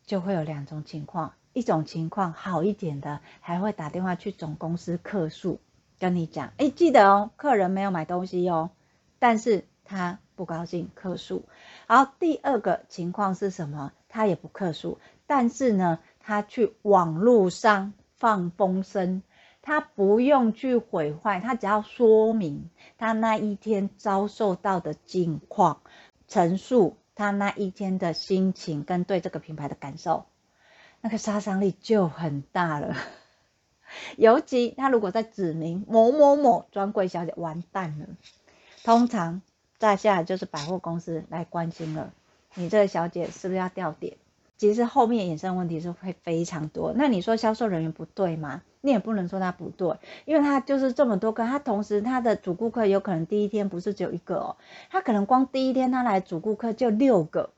[0.06, 5.62] 就会有两种情况，一种情况好一点的，还会打电话去总公司客诉，
[6.00, 8.72] 跟你讲，哎，记得哦，客人没有买东西哦，
[9.20, 11.46] 但是他不高兴，客诉。
[11.88, 13.94] 然后，第二个情况是什么？
[14.10, 19.24] 他也不客诉，但是呢，他去网络上放风声。
[19.62, 25.82] 他不用去毁坏，他只要说明他那一天遭受到的境况，
[26.28, 30.26] 陈述他那一天的心情跟对这个品牌的感受，
[31.02, 32.95] 那个杀伤力就很大了。
[34.17, 38.08] 尤其他如果在指明某某某专柜小姐，完蛋了。
[38.84, 39.41] 通常
[39.78, 42.13] 再下来就是百货公司来关心了，
[42.56, 44.17] 你这个小姐是不是要掉点？
[44.62, 46.93] 其实后面衍生问题是会非常多。
[46.95, 48.62] 那你说销售人员不对吗？
[48.82, 49.95] 你也不能说他不对，
[50.26, 54.58] 因为他就是这么多个，他同时他的主顾客有可能第一天不是只有一个哦，
[54.91, 57.50] 他可能光第一天他来主顾客就六个，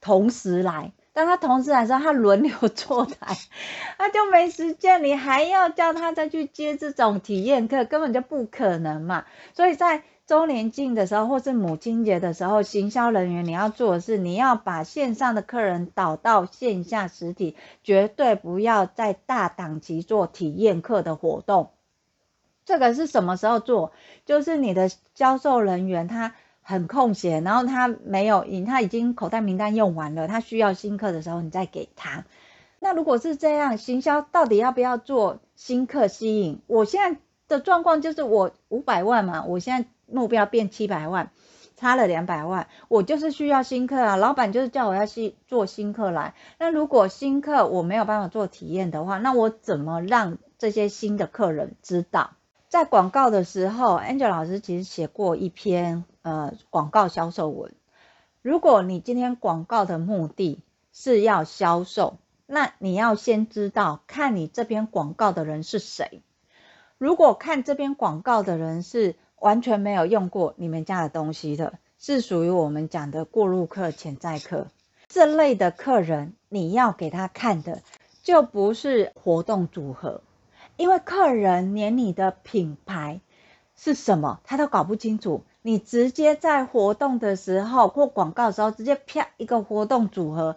[0.00, 3.36] 同时来，当他同时来的时候，他轮流坐台，
[3.96, 10.02] 他就没时间，你还要叫他再去接这种体验课，根本就不可能嘛，所以在。
[10.24, 21.70] 周年庆的时候，或是母亲节的时候，行销人员你要做的是，你要把线上的客人导到线下实体，绝对不要在大档期做体验课的活动。
[22.64, 23.92] 这个是什么时候做？
[24.24, 32.24] 就是你的销售人员他很空闲，然后他没有，他已经口袋名单用完了，他需要新客的时候，你再给他。
[32.78, 36.60] 那如果是这样，行销到底要不要做新客吸引？
[36.68, 37.20] 我现在。
[37.48, 41.30] 的状况就是我五百万嘛，我现在目标变七百万，
[41.76, 46.34] 差了两百万，我就是需要新客啊，老板就是叫我要去做新客来。
[46.58, 52.32] 那如果新客我没有办法做体验的话，那我怎么让这些新的客人知道？
[52.68, 57.74] 在广告的时候，Angel 老师其实写过一篇呃广告销售文。
[58.40, 60.60] 如果你今天广告的目的
[60.92, 62.16] 是要销售，
[62.46, 66.22] 那你要先知道看你这篇广告的人是谁。
[66.96, 74.68] 如果看这篇广告的人是完全没有用过你们家的东西的，是属于我们讲的过路客、潜在客。
[75.08, 77.82] 这类的客人，你要给他看的
[78.22, 80.20] 就不是活动组合，
[80.76, 83.20] 因为客人连你的品牌
[83.76, 85.42] 是什么他都搞不清楚。
[85.60, 90.56] 你直接在活动的时候或广告的时候，直接啪一个活动组合，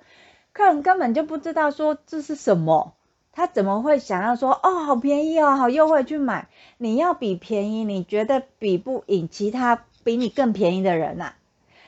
[0.53, 2.93] 客人根本就不知道说这是什么，
[3.35, 6.47] 他怎么会想要说哦，好便宜哦，好优惠去买？
[6.77, 11.35] 你要比便宜，你觉得比不赢其他比你更便宜的人呐、啊？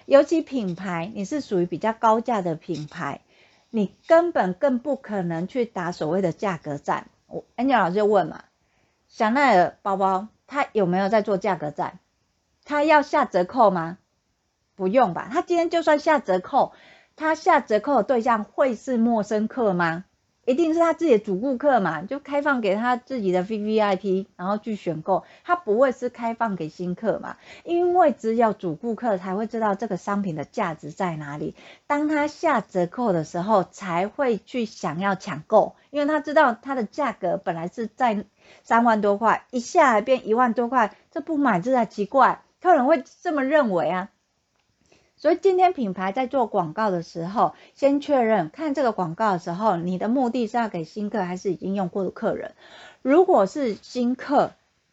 [0.06, 3.22] 尤其品牌，你是属于比较高价的品牌，
[3.70, 7.08] 你根本更不可能去打所谓的价格战。
[7.28, 8.44] 我 Angel 老师就问嘛，
[9.08, 12.00] 香奈儿包包，他有没有在做价格战？
[12.66, 13.98] 他要下折扣吗？
[14.76, 15.30] 不用吧。
[15.32, 16.74] 他今天就算下折扣，
[17.16, 20.04] 他下折扣的对象会是陌生客吗？
[20.48, 25.26] 一定是他自己的主顾客嘛，就开放给他自己的 VVIP，然后去选购。
[25.44, 27.36] 他不会是开放给新客嘛？
[27.66, 31.54] 因为只有主顾客才会知道这个商品的价值在哪里。
[31.86, 38.24] 当他下折扣的时候，才会去想要抢购，因为他知道他的价格本来是在
[38.64, 42.42] 三万多块，一下来变一万多块，这不买这才奇怪。
[42.62, 44.10] 客人会这么认为啊，
[45.18, 52.54] 所以今天品牌在做广告的时候，先确认看这个广告的时候，你的目的是要给新客还是已经用过的客人？
[53.02, 54.52] 如果是新客，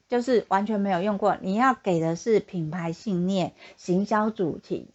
[0.09, 4.89] 就是完全没有用过，你要给的是品牌信念、行销主题，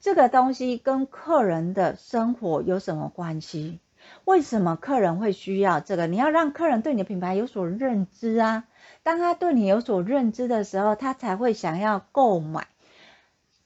[0.00, 3.80] 这个东西跟客人的生活有什么关系？
[4.24, 6.06] 为什么客人会需要这个？
[6.06, 8.64] 你要让客人对你的品牌有所认知啊。
[9.02, 12.66] 当他对你有所认知的时候，他才会想要购买。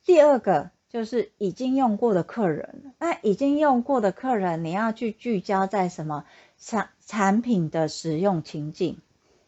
[0.05, 6.25] 第二个就是已经用过的客人，那已经用过的客人，你要去聚焦在什么？
[6.59, 8.99] 产产品的使用情境，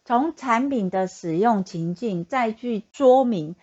[0.05, 3.57] 从产品的使用情境再去说明。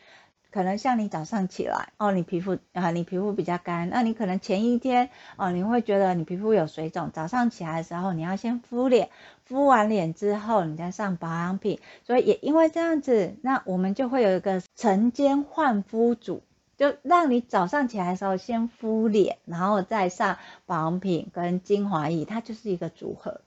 [0.49, 9.09] 可能像你早上起来哦，你皮肤啊，你皮肤比较干，那你可能前一天哦，你会觉得你皮肤有水肿，早上起来的时候你要先敷脸，
[9.43, 16.41] 敷完脸之后你再上保养品，所以也因为这样子，那我们就会有一个晨间焕肤组，
[16.77, 23.41] 就让你早上起来的时候先敷脸，然后再上保养品跟精华液，它就是一个组合。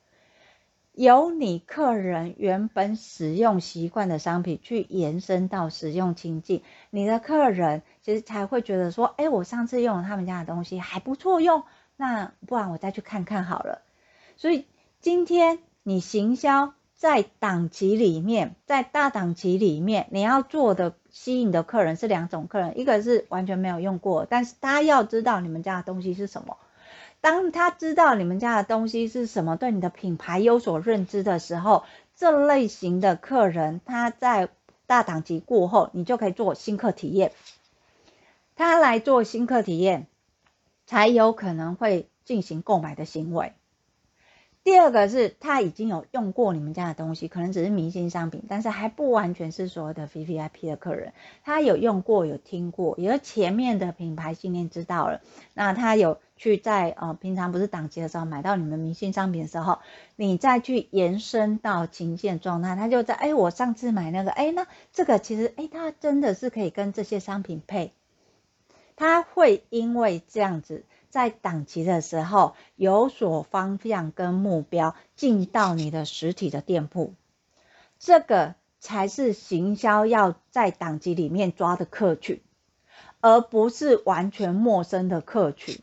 [0.93, 11.63] 由你客人原本使用习惯的商品去延伸到使用情境，你的客人其实才会觉得说，哎，我上次用了他们家的东西还不错用，
[11.97, 13.83] 那不然我再去看看好了。
[14.37, 14.67] 所以
[15.01, 26.57] 今天你行销在档期里面，在大档期里面，你要做的吸引的客人是两种客人，一个是完全没有用过，但是他要知道你们家的东西是什么。
[27.21, 31.85] 当他知道你们家的东西是什么，对你的品牌有所认知的时候，
[32.17, 34.49] 这类型的客人，他在
[34.87, 37.33] 大档期过后，你就可以做新客体验。
[38.57, 40.07] 他来做新客体验，
[40.87, 43.53] 才有可能会进行购买的行为。
[44.63, 51.15] 第二个是他已经有用过你们家的东西，可能只是明星商品，但是还不完全是所谓的 VVIP 的客人。
[51.45, 55.23] 他有用过，有听过，也有前面的品牌信念知道了。
[55.55, 59.79] 那他有去在呃平常不是档期的时候买到你们明星商品的时候，
[60.15, 67.93] 你再去延伸到情境状态，他就在哎，我上次买那个哎，那这个其实哎，他真的是可以跟这些商品配。
[68.95, 70.85] 他会因为这样子。
[71.11, 77.13] 在档期的时候有所方向跟目标，进到你的实体的店铺，
[77.99, 82.41] 这个才是行销要在档期里面抓的客群，
[83.21, 85.81] 而不是完全陌生的客群。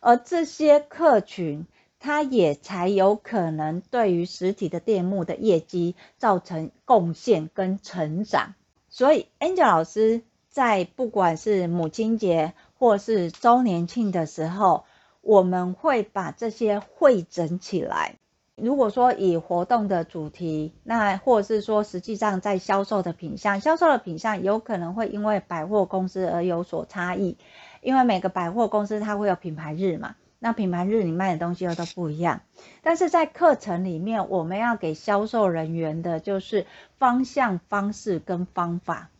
[0.00, 1.66] 而这些客群，
[1.98, 8.54] 它也才有可能对于实体的店铺的业绩造成贡献跟成长。
[8.90, 14.84] 所以，Angel 老师在不管是母亲节，或是周年庆的时候，
[15.20, 18.14] 我们会把这些汇整起来。
[18.54, 27.36] 如果说以活动的主题，那或者是说实际上在销售的品相，销售的品相有可能会因为百货公司而有所差异，
[27.82, 30.16] 因为每个百货公司它会有品牌日嘛。
[30.40, 32.40] 那品牌日你卖的东西又都不一样。
[32.82, 36.66] 但是在课程里面，我们要给销售人员的就是
[36.96, 39.10] 方向、方式跟方法。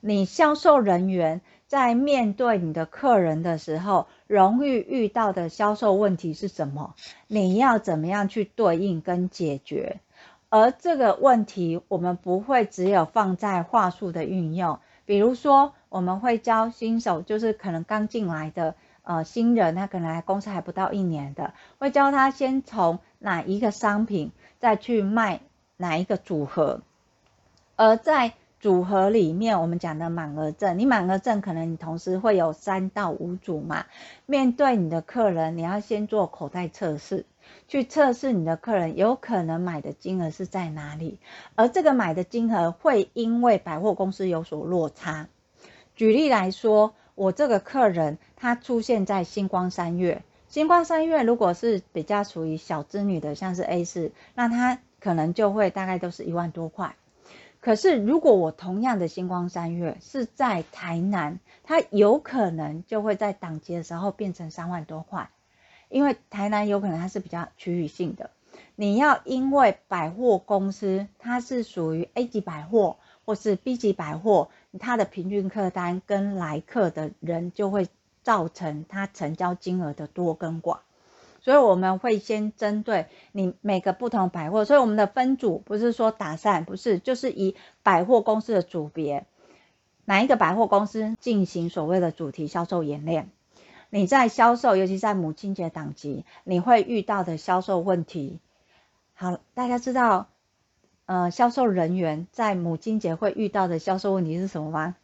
[0.00, 1.40] 你销售人员
[1.70, 6.96] 在面对你的客人的时候，容易遇到的销售问题是什么？
[7.28, 10.00] 你要怎么样去对应跟解决？
[10.48, 14.80] 而这个问题，我们不会只有放在话术的运用。
[15.04, 25.40] 比如说，我们会教新手，就是可能刚进来的呃新人，他可能来公司还不到一年的，会教他先从哪一个商品，再去卖
[25.76, 26.80] 哪一个组合，
[27.76, 33.86] 而在组合里面，我们讲的满额赠，你满额赠可能你同时会有三到五组嘛。
[34.26, 37.24] 面对你的客人，你要先做口袋测试，
[37.68, 41.18] 去测试你的客人有可能买的金额是在哪里，
[41.54, 45.28] 而这个买的金额会因为百货公司有所落差。
[45.96, 56.94] 举例来说，我这个客人他出现在星光三月，星光三月如果是比较属于小资女的，像是 A 四，那他可能就会大概都是一万多块。
[57.60, 65.28] 可是，如果我同样的星光三月是在台南，它有可能就会在档期的时候变成三万多块，
[65.90, 68.30] 因为台南有可能它是比较区域性的。
[68.76, 72.96] 你要因为百货公司它是属于 A 级百货
[73.26, 74.48] 或是 B 级百货，
[74.78, 77.88] 它的平均客单跟来客的人就会
[78.22, 80.80] 造成它成交金额的多跟广。
[81.40, 89.26] 所以我们会先针对你每个不同百货，所以我们的分组不是说打散，不是，就是以百货公司的组别，
[90.04, 93.30] 哪一个百货公司进行所谓的主题销售演练。
[93.88, 98.38] 你在销售，尤其在母亲节档期，你会遇到的销售问题。
[99.14, 100.28] 好，大家知道，
[101.06, 104.96] 呃，销售人员在母亲节会遇到的销售问题是什么吗？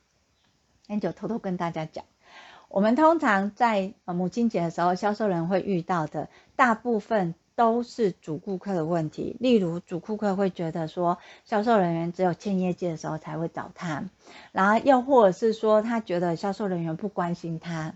[0.86, 2.04] 那就偷偷跟大家讲。
[2.68, 9.36] 我们通常在母亲节的时候，销售人会遇到的大部分都是主顾客的问题。
[9.40, 14.04] 例如，主顾客会觉得说，销售人员只有欠业绩的时候才会找他，
[14.52, 17.94] 然后又或者是说，他觉得销售人员不关心他，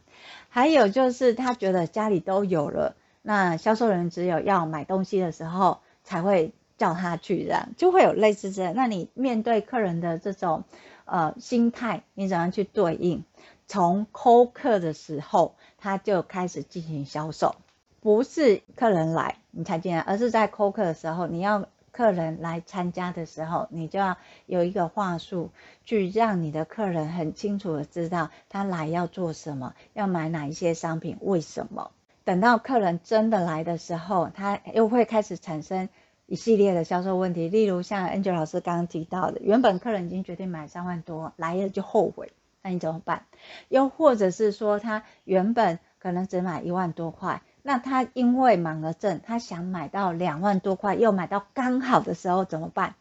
[0.48, 8.72] 还有就是他觉得家里都有了，那销售人员只有要买东西的时候才会叫他去，这样就会有类似这样。
[8.74, 10.64] 那你面对客人的这种
[11.04, 13.24] 呃心态，你怎样去对应？
[13.70, 17.54] 从扣客的时候，他就开始进行销售，
[18.00, 24.16] 不是客人来你才进来，而是在扣客的时候，你要客人来参加的时候，你就要
[24.46, 25.50] 有一个话术，
[25.84, 31.92] 去让你的客人很清楚的知道他来要做什么，要买哪一些商品，为什么。
[32.24, 35.88] 等到客人真的来的时候，他又会开始产生
[36.26, 42.32] 一系列的销售问题，例如像 Angel 老师刚刚提到的，原本客人已经决定买三万多，来了就后悔。
[42.62, 43.24] 那你怎么办？
[43.68, 52.94] 又或者是说，他原本可能只买一万多块，那他因为满额赠，他想买到两万多块，又买到刚好的时候怎么办？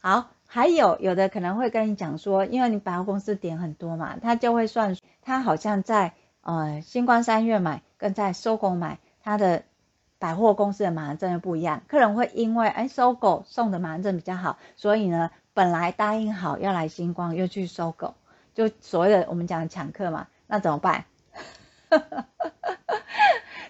[0.00, 6.12] 好，还有有的可能会跟你讲说，因为你百货公司点很多嘛，他就会算，他好像在
[6.42, 9.62] 呃新光三月买跟在搜狗买，他的
[10.18, 11.82] 百货公司的满额赠又不一样。
[11.88, 18.14] 客人会因为哎搜狗送的满额赠比较好，所以呢本来答应好要来新光，又去搜狗。
[18.54, 21.04] 就所谓的我们讲抢客嘛，那怎么办？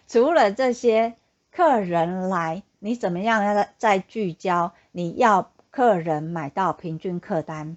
[0.06, 1.14] 除了这些
[1.50, 4.72] 客人来，你怎么样再聚焦？
[4.92, 7.76] 你要客人买到平均客单。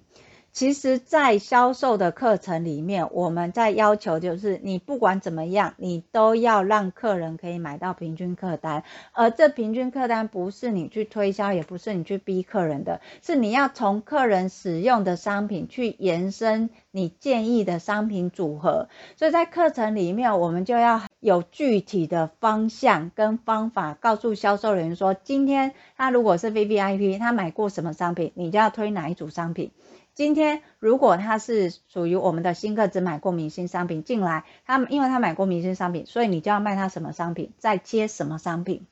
[0.58, 8.82] 其实，在销售的课程里面，我们在要求就是，你不管怎么样，你都要让客人可以买到平均客单。
[9.12, 18.88] 而这平均客单不是你去推销，也不是你去逼客人的，是你要从客人使用的商品去延伸你建议的商品组合。
[19.14, 29.70] 所以在课程里面，我们就要有具体的方向跟方法，告诉销售人员说，今天他如果是 VVIP，他买过什么商品，你就要推哪一组商品。
[30.18, 38.84] 今天如果他是属于我们的新客，只买过明星商品进来，他因为他买过明星商品，所以你就要卖他什么商品，再接什么商品，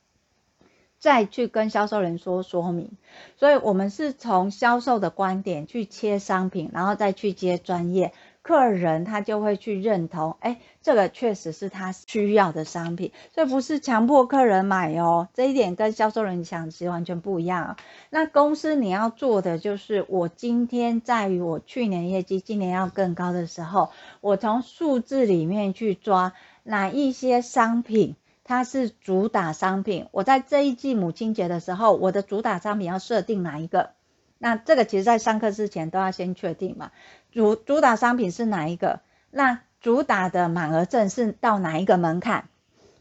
[0.99, 2.91] 再去跟销售人说说明。
[3.35, 8.13] 所以我们是从销售的观点去切商品，然后再去接专业。
[8.47, 15.27] 客人他就会去认同，哎，这个确实是他需要的商品，所以不是强迫客人买哦。
[15.33, 17.75] 这一点跟销售人想其实完全不一样。
[18.09, 23.89] 那公司你要做的就是，我今天在于我去年业绩今年要更高的时候，
[24.21, 26.31] 我从数字里面去抓
[26.63, 30.07] 哪一些商品它是主打商品。
[30.11, 33.89] 我在这一季母亲节的时候，我的主打商品要设定哪一个？
[34.37, 36.91] 那这个其实在上课之前都要先确定嘛。
[37.31, 39.01] 主主打商品是哪一个？
[39.31, 42.45] 那主打的满额赠是到哪一个门槛？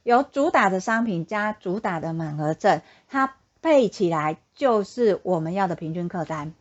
[0.03, 6.53] 有主打的商品加主打的满额赠，它配起来就是我们要的平均客单。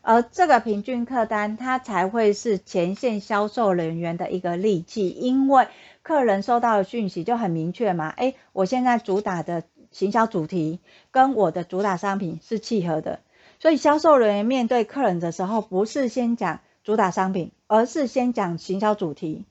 [0.00, 5.68] 而这个平均客单，它才会是前线销售人员的一个利器，因为
[6.02, 13.20] 客人收到的讯息就很明确嘛，诶，我现在主打的行销主题跟我的主打商品是契合的，
[13.60, 19.44] 所以销售人员面对客人的时候，不是先讲主打商品，而是先讲行销主题，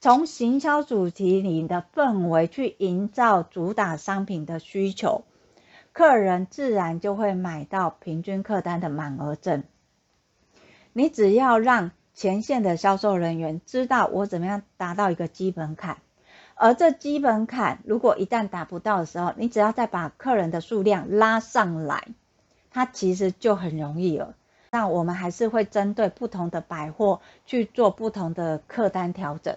[0.00, 5.24] 从行销主题里的氛围去营造主打商品的需求，
[5.92, 9.64] 客人自然就会买到平均客单的满额赠。
[10.92, 15.96] 你只要让前线的销售人员知道我怎么样达到一个基本坎，
[16.54, 22.08] 而这基本坎如果一旦达不到的时候，你只要再把客人的数量拉上来，
[22.74, 24.34] 它其实就很容易了。
[24.70, 29.56] 那我们还是会针对不同的百货去做不同的客单调整。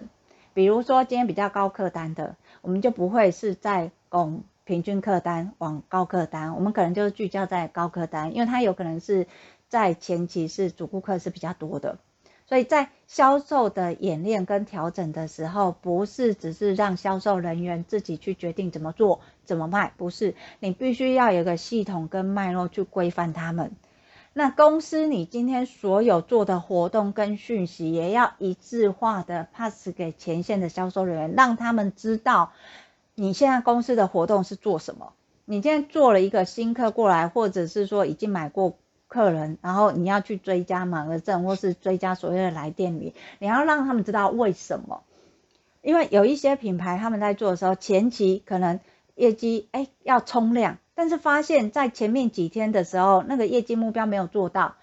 [0.54, 9.26] 比如说今天比较高客单的，我们就不会是在拱平均客单往高客单，我们可能就是聚焦在高客单，因为它有可能是。
[9.70, 11.98] 在前期是主顾客是比较多的，
[12.48, 23.72] 所以在销售的演练跟调整的时候，不是只是让销售人员自己去决定怎么做、怎么卖，不是，你必须要有个系统跟脉络去规范他们。
[24.32, 32.52] 那公司你今天所有做的活动跟讯息，也要一致化的 pass 给前线的销售人员，让他们知道
[33.14, 35.12] 你现在公司的活动是做什么。
[35.44, 38.78] 你今天做了一个新客过来，或者是说已经买过。
[39.08, 45.02] 客人，然后你要去追加满额赠，或是追加所谓的来电礼，你要让他们知道为什么？
[45.80, 48.80] 因为有一些品牌他们在做的时候，前期可能
[49.14, 54.74] 业绩哎要冲量，但是发现在前面几天的时候，那个业绩目标没有做到，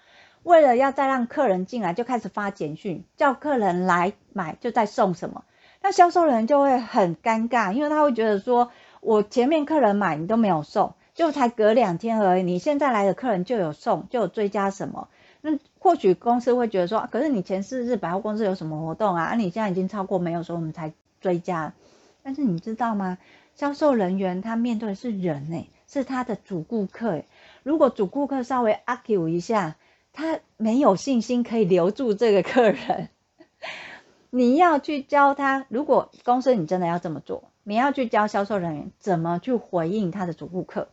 [0.42, 5.44] 为了要再让客人进来，就开始发简讯叫客人来买，就再送什么，
[5.82, 10.94] 那销售人就会很尴尬，因为他会觉得说我前面客人买你都没有送。
[11.16, 15.08] 就才隔两天而已，你现在来的客人就有送，就有追加什么？
[15.40, 19.24] 那或许公司会觉得说，可是你前四日百货公司有什么活动啊？
[19.24, 21.72] 啊，你现在已经超过没有说我们才追加。
[22.22, 23.16] 但是你知道吗？
[23.54, 27.24] 销售人员他面对的是人诶，是他的主顾客诶。
[27.62, 29.76] 如果主顾客稍微 argue 一下，
[30.12, 33.08] 他没有信心可以留住这个客人。
[34.28, 40.88] 你要去教他，如果公司你真的要这么做，你要去教销售人员怎么去回应他的主顾客。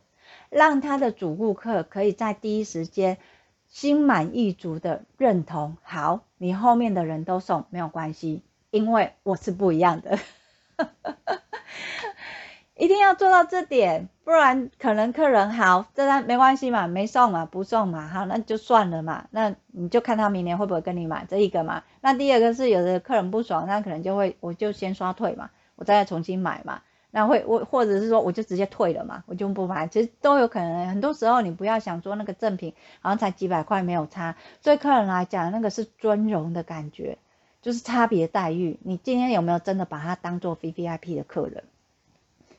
[0.54, 3.18] 让他的主顾客可以在第一时间
[3.66, 10.16] 心满意足的认同，好，你后面的人都送没有关系，因为我是不一样的，
[12.78, 21.82] 一定要做到这点，不然可能客人好，这单没关系嘛，没送嘛，不送嘛，好，那就算了嘛，那你就看他明年会不会跟你买这一个嘛。
[22.00, 26.82] 那第二个是有的客人不爽，那可能就会我就先刷退嘛，我再重新买嘛。
[27.16, 30.88] 那会我或者是说我就直接退了嘛，我就不买，其实都有可能。
[30.88, 34.34] 很多时候你不要想说那个赠品好像才几百块没有差，
[34.64, 37.18] 对客人来讲那个是尊荣的感觉，
[37.62, 38.80] 就是差别待遇。
[38.82, 41.62] 你今天有没有真的把它当做 VVIP 的客人？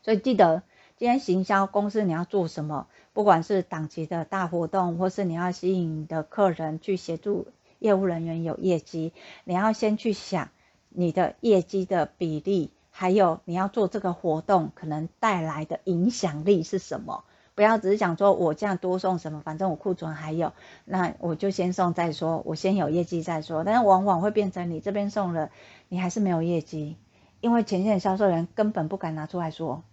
[0.03, 0.63] 所以记得
[0.95, 7.47] 今天行销公司你要做什么，不管是档期的大活动，或是你要吸引你的客人去协助
[7.79, 9.11] 业务人员有业绩，
[9.43, 10.47] 你要先去想
[10.87, 12.71] 你的业绩的比例。
[12.97, 17.25] 还有你要做这个活动可能带来的影响力是什么？
[17.53, 20.53] 不要只是想说我这样多送什么，反正我库存还有，
[20.85, 23.65] 那我就先送再说，我先有业绩再说。
[23.65, 25.49] 但是往往会变成你这边送了，
[25.89, 26.95] 你还是没有业绩，
[27.41, 29.83] 因为前线销售人根本不敢拿出来说，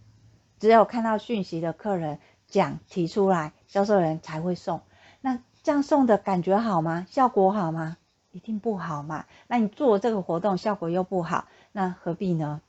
[0.60, 4.80] 只有看到讯息的客人讲提出来，销售人才会送。
[5.20, 7.04] 那这样送的感觉好吗？
[7.10, 7.96] 效果好吗？
[8.30, 9.24] 一定不好嘛。
[9.48, 12.60] 那你做这个活动效果又不好，那何必呢？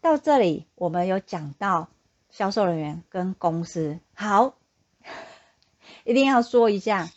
[0.00, 1.88] 到这里，我们有讲到
[2.30, 4.54] 销售人员跟公司，好，
[6.04, 7.08] 一定要说一下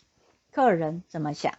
[0.50, 1.54] 客人怎么想。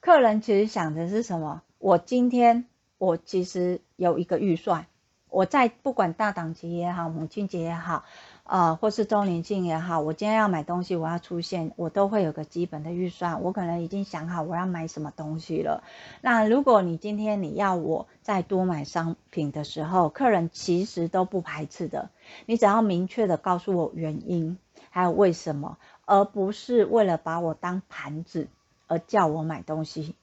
[0.00, 1.62] 客人其实想的是什么？
[1.78, 2.66] 我今天
[2.96, 4.86] 我其实有一个预算，
[5.28, 8.04] 我在不管大档期也好，母亲节也好。
[8.48, 15.84] 啊、呃，或是周年庆也好，我今天要买东西，我要出现，我都会有个基本的预算，我可能已经想好我要买什么东西了。
[16.22, 22.08] 那如果你今天你要我再多买商品的时候，客人其实都不排斥的，
[22.46, 24.56] 你只要明确的告诉我原因，
[24.88, 25.76] 还有为什么，
[26.06, 28.48] 而不是为了把我当盘子
[28.86, 30.14] 而叫我买东西。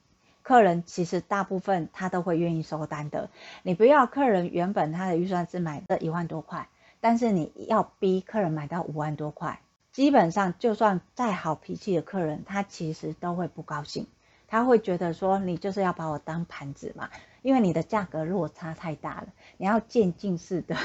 [0.42, 3.30] 客人其实大部分他都会愿意收单的，
[3.62, 6.68] 你不要客人原本他的预算是买这一万多块。
[7.08, 14.08] 但是你要逼客人买到五万多块，基本上就算再好脾气的客人，他其实都会不高兴，
[14.48, 17.12] 他会觉得说你就是要把我当盘子嘛，
[17.44, 19.28] 因为你的价格落差太大了，
[19.58, 20.76] 你要渐进式的，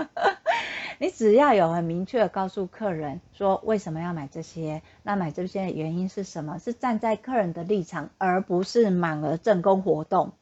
[0.98, 6.58] 你只要有很明确的告诉客人说为什么要买这些，那买这些的原因是什么？
[6.58, 10.32] 是站在客人的立场，而不是满额赠供活动。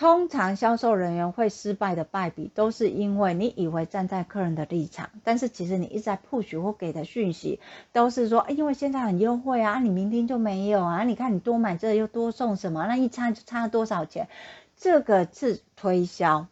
[0.00, 7.60] 通常销售人员会失败的败笔，都是因为你以为站在客人的立场，但是其实你一直在 push 或给的讯息
[7.92, 14.30] 都是说，因为现在很优惠啊，你明天就没有啊，你看你多买这又多送什么，那一差就差多少钱，
[14.74, 16.46] 这个是推销。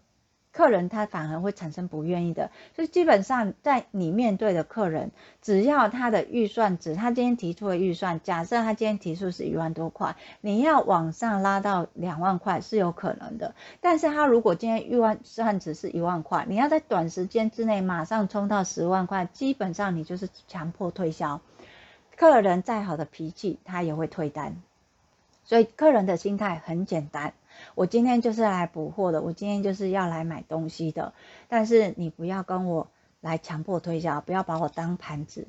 [0.59, 13.55] 客人他反而会产生不愿意的，所以基本上在你面对的客人，只要他的预算值，他今天提出的预算，假设他今天提出是一万多块，你要往上拉到两万块是有可能的。
[13.81, 21.41] 但是他如果今天预算值是一万块，你要在短时间之内马上冲到十万块，基本上你就是强迫推销。
[22.17, 24.57] 客人再好的脾气，他也会退单。
[25.45, 27.33] 所以客人的心态很简单。
[27.75, 31.13] 我今天就是来补货的，我今天就是要来买东西的。
[31.49, 32.89] 但是你不要跟我
[33.21, 35.49] 来强迫推销，不要把我当盘子。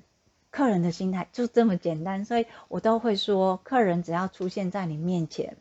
[0.51, 5.57] 客人的心态就这么简单，所以我都会说，客人只要出现在你面前，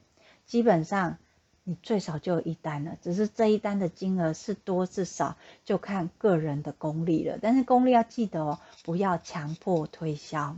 [0.46, 1.18] 基本上
[1.64, 2.96] 你最少就有一单了。
[3.02, 5.36] 只是这一单的金额是多是少，
[5.66, 7.38] 就看个人的功力了。
[7.42, 10.56] 但是功力要记得哦，不要强迫推销。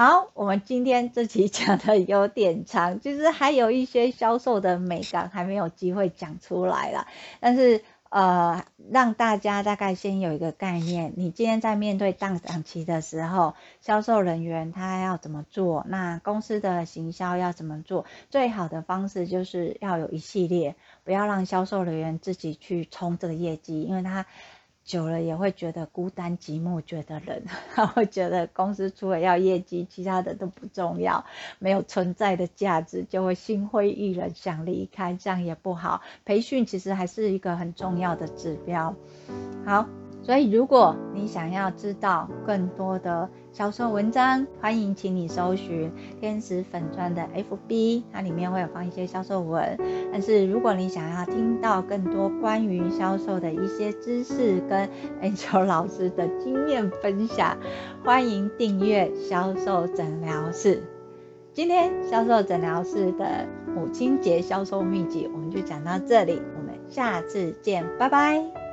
[0.00, 7.08] 好，我们今天这期讲的有点长，就是还有一些销售的美感还没有机会讲出来了。
[7.40, 15.84] 但是呃，让大家大概先有一个概念，你今天在面对淡档期的时候，销售人员他要怎么做？
[15.88, 18.04] 那公司的行销要怎么做？
[18.30, 24.26] 最好的方式就是要有一系列，不要让销售人员自己去冲这个业绩，因为他。
[24.88, 27.42] 久了也会觉得孤单寂寞，觉得冷，
[27.74, 31.26] 他会觉得公司除了要业绩，其他的都不重要，
[31.58, 36.00] 没有存在的价值，就会心灰意冷，想离开，这样也不好。
[36.24, 38.96] 培训其实还是一个很重要的指标。
[39.66, 39.86] 好。
[40.28, 49.78] 所以，如果你想要知道更多的销售文章，欢迎请你搜寻天使粉钻的 FB，它里面会有放一些销售文。
[50.12, 54.86] 但是，如果你想要听到更多关于销售的一些知识跟
[55.22, 57.56] Angel 老师的经验分享，
[58.04, 60.82] 欢迎订阅销售诊疗室。
[61.54, 68.67] 今天销售诊疗室的母亲节销售秘籍，我们就讲到这里，我们下次见，拜拜。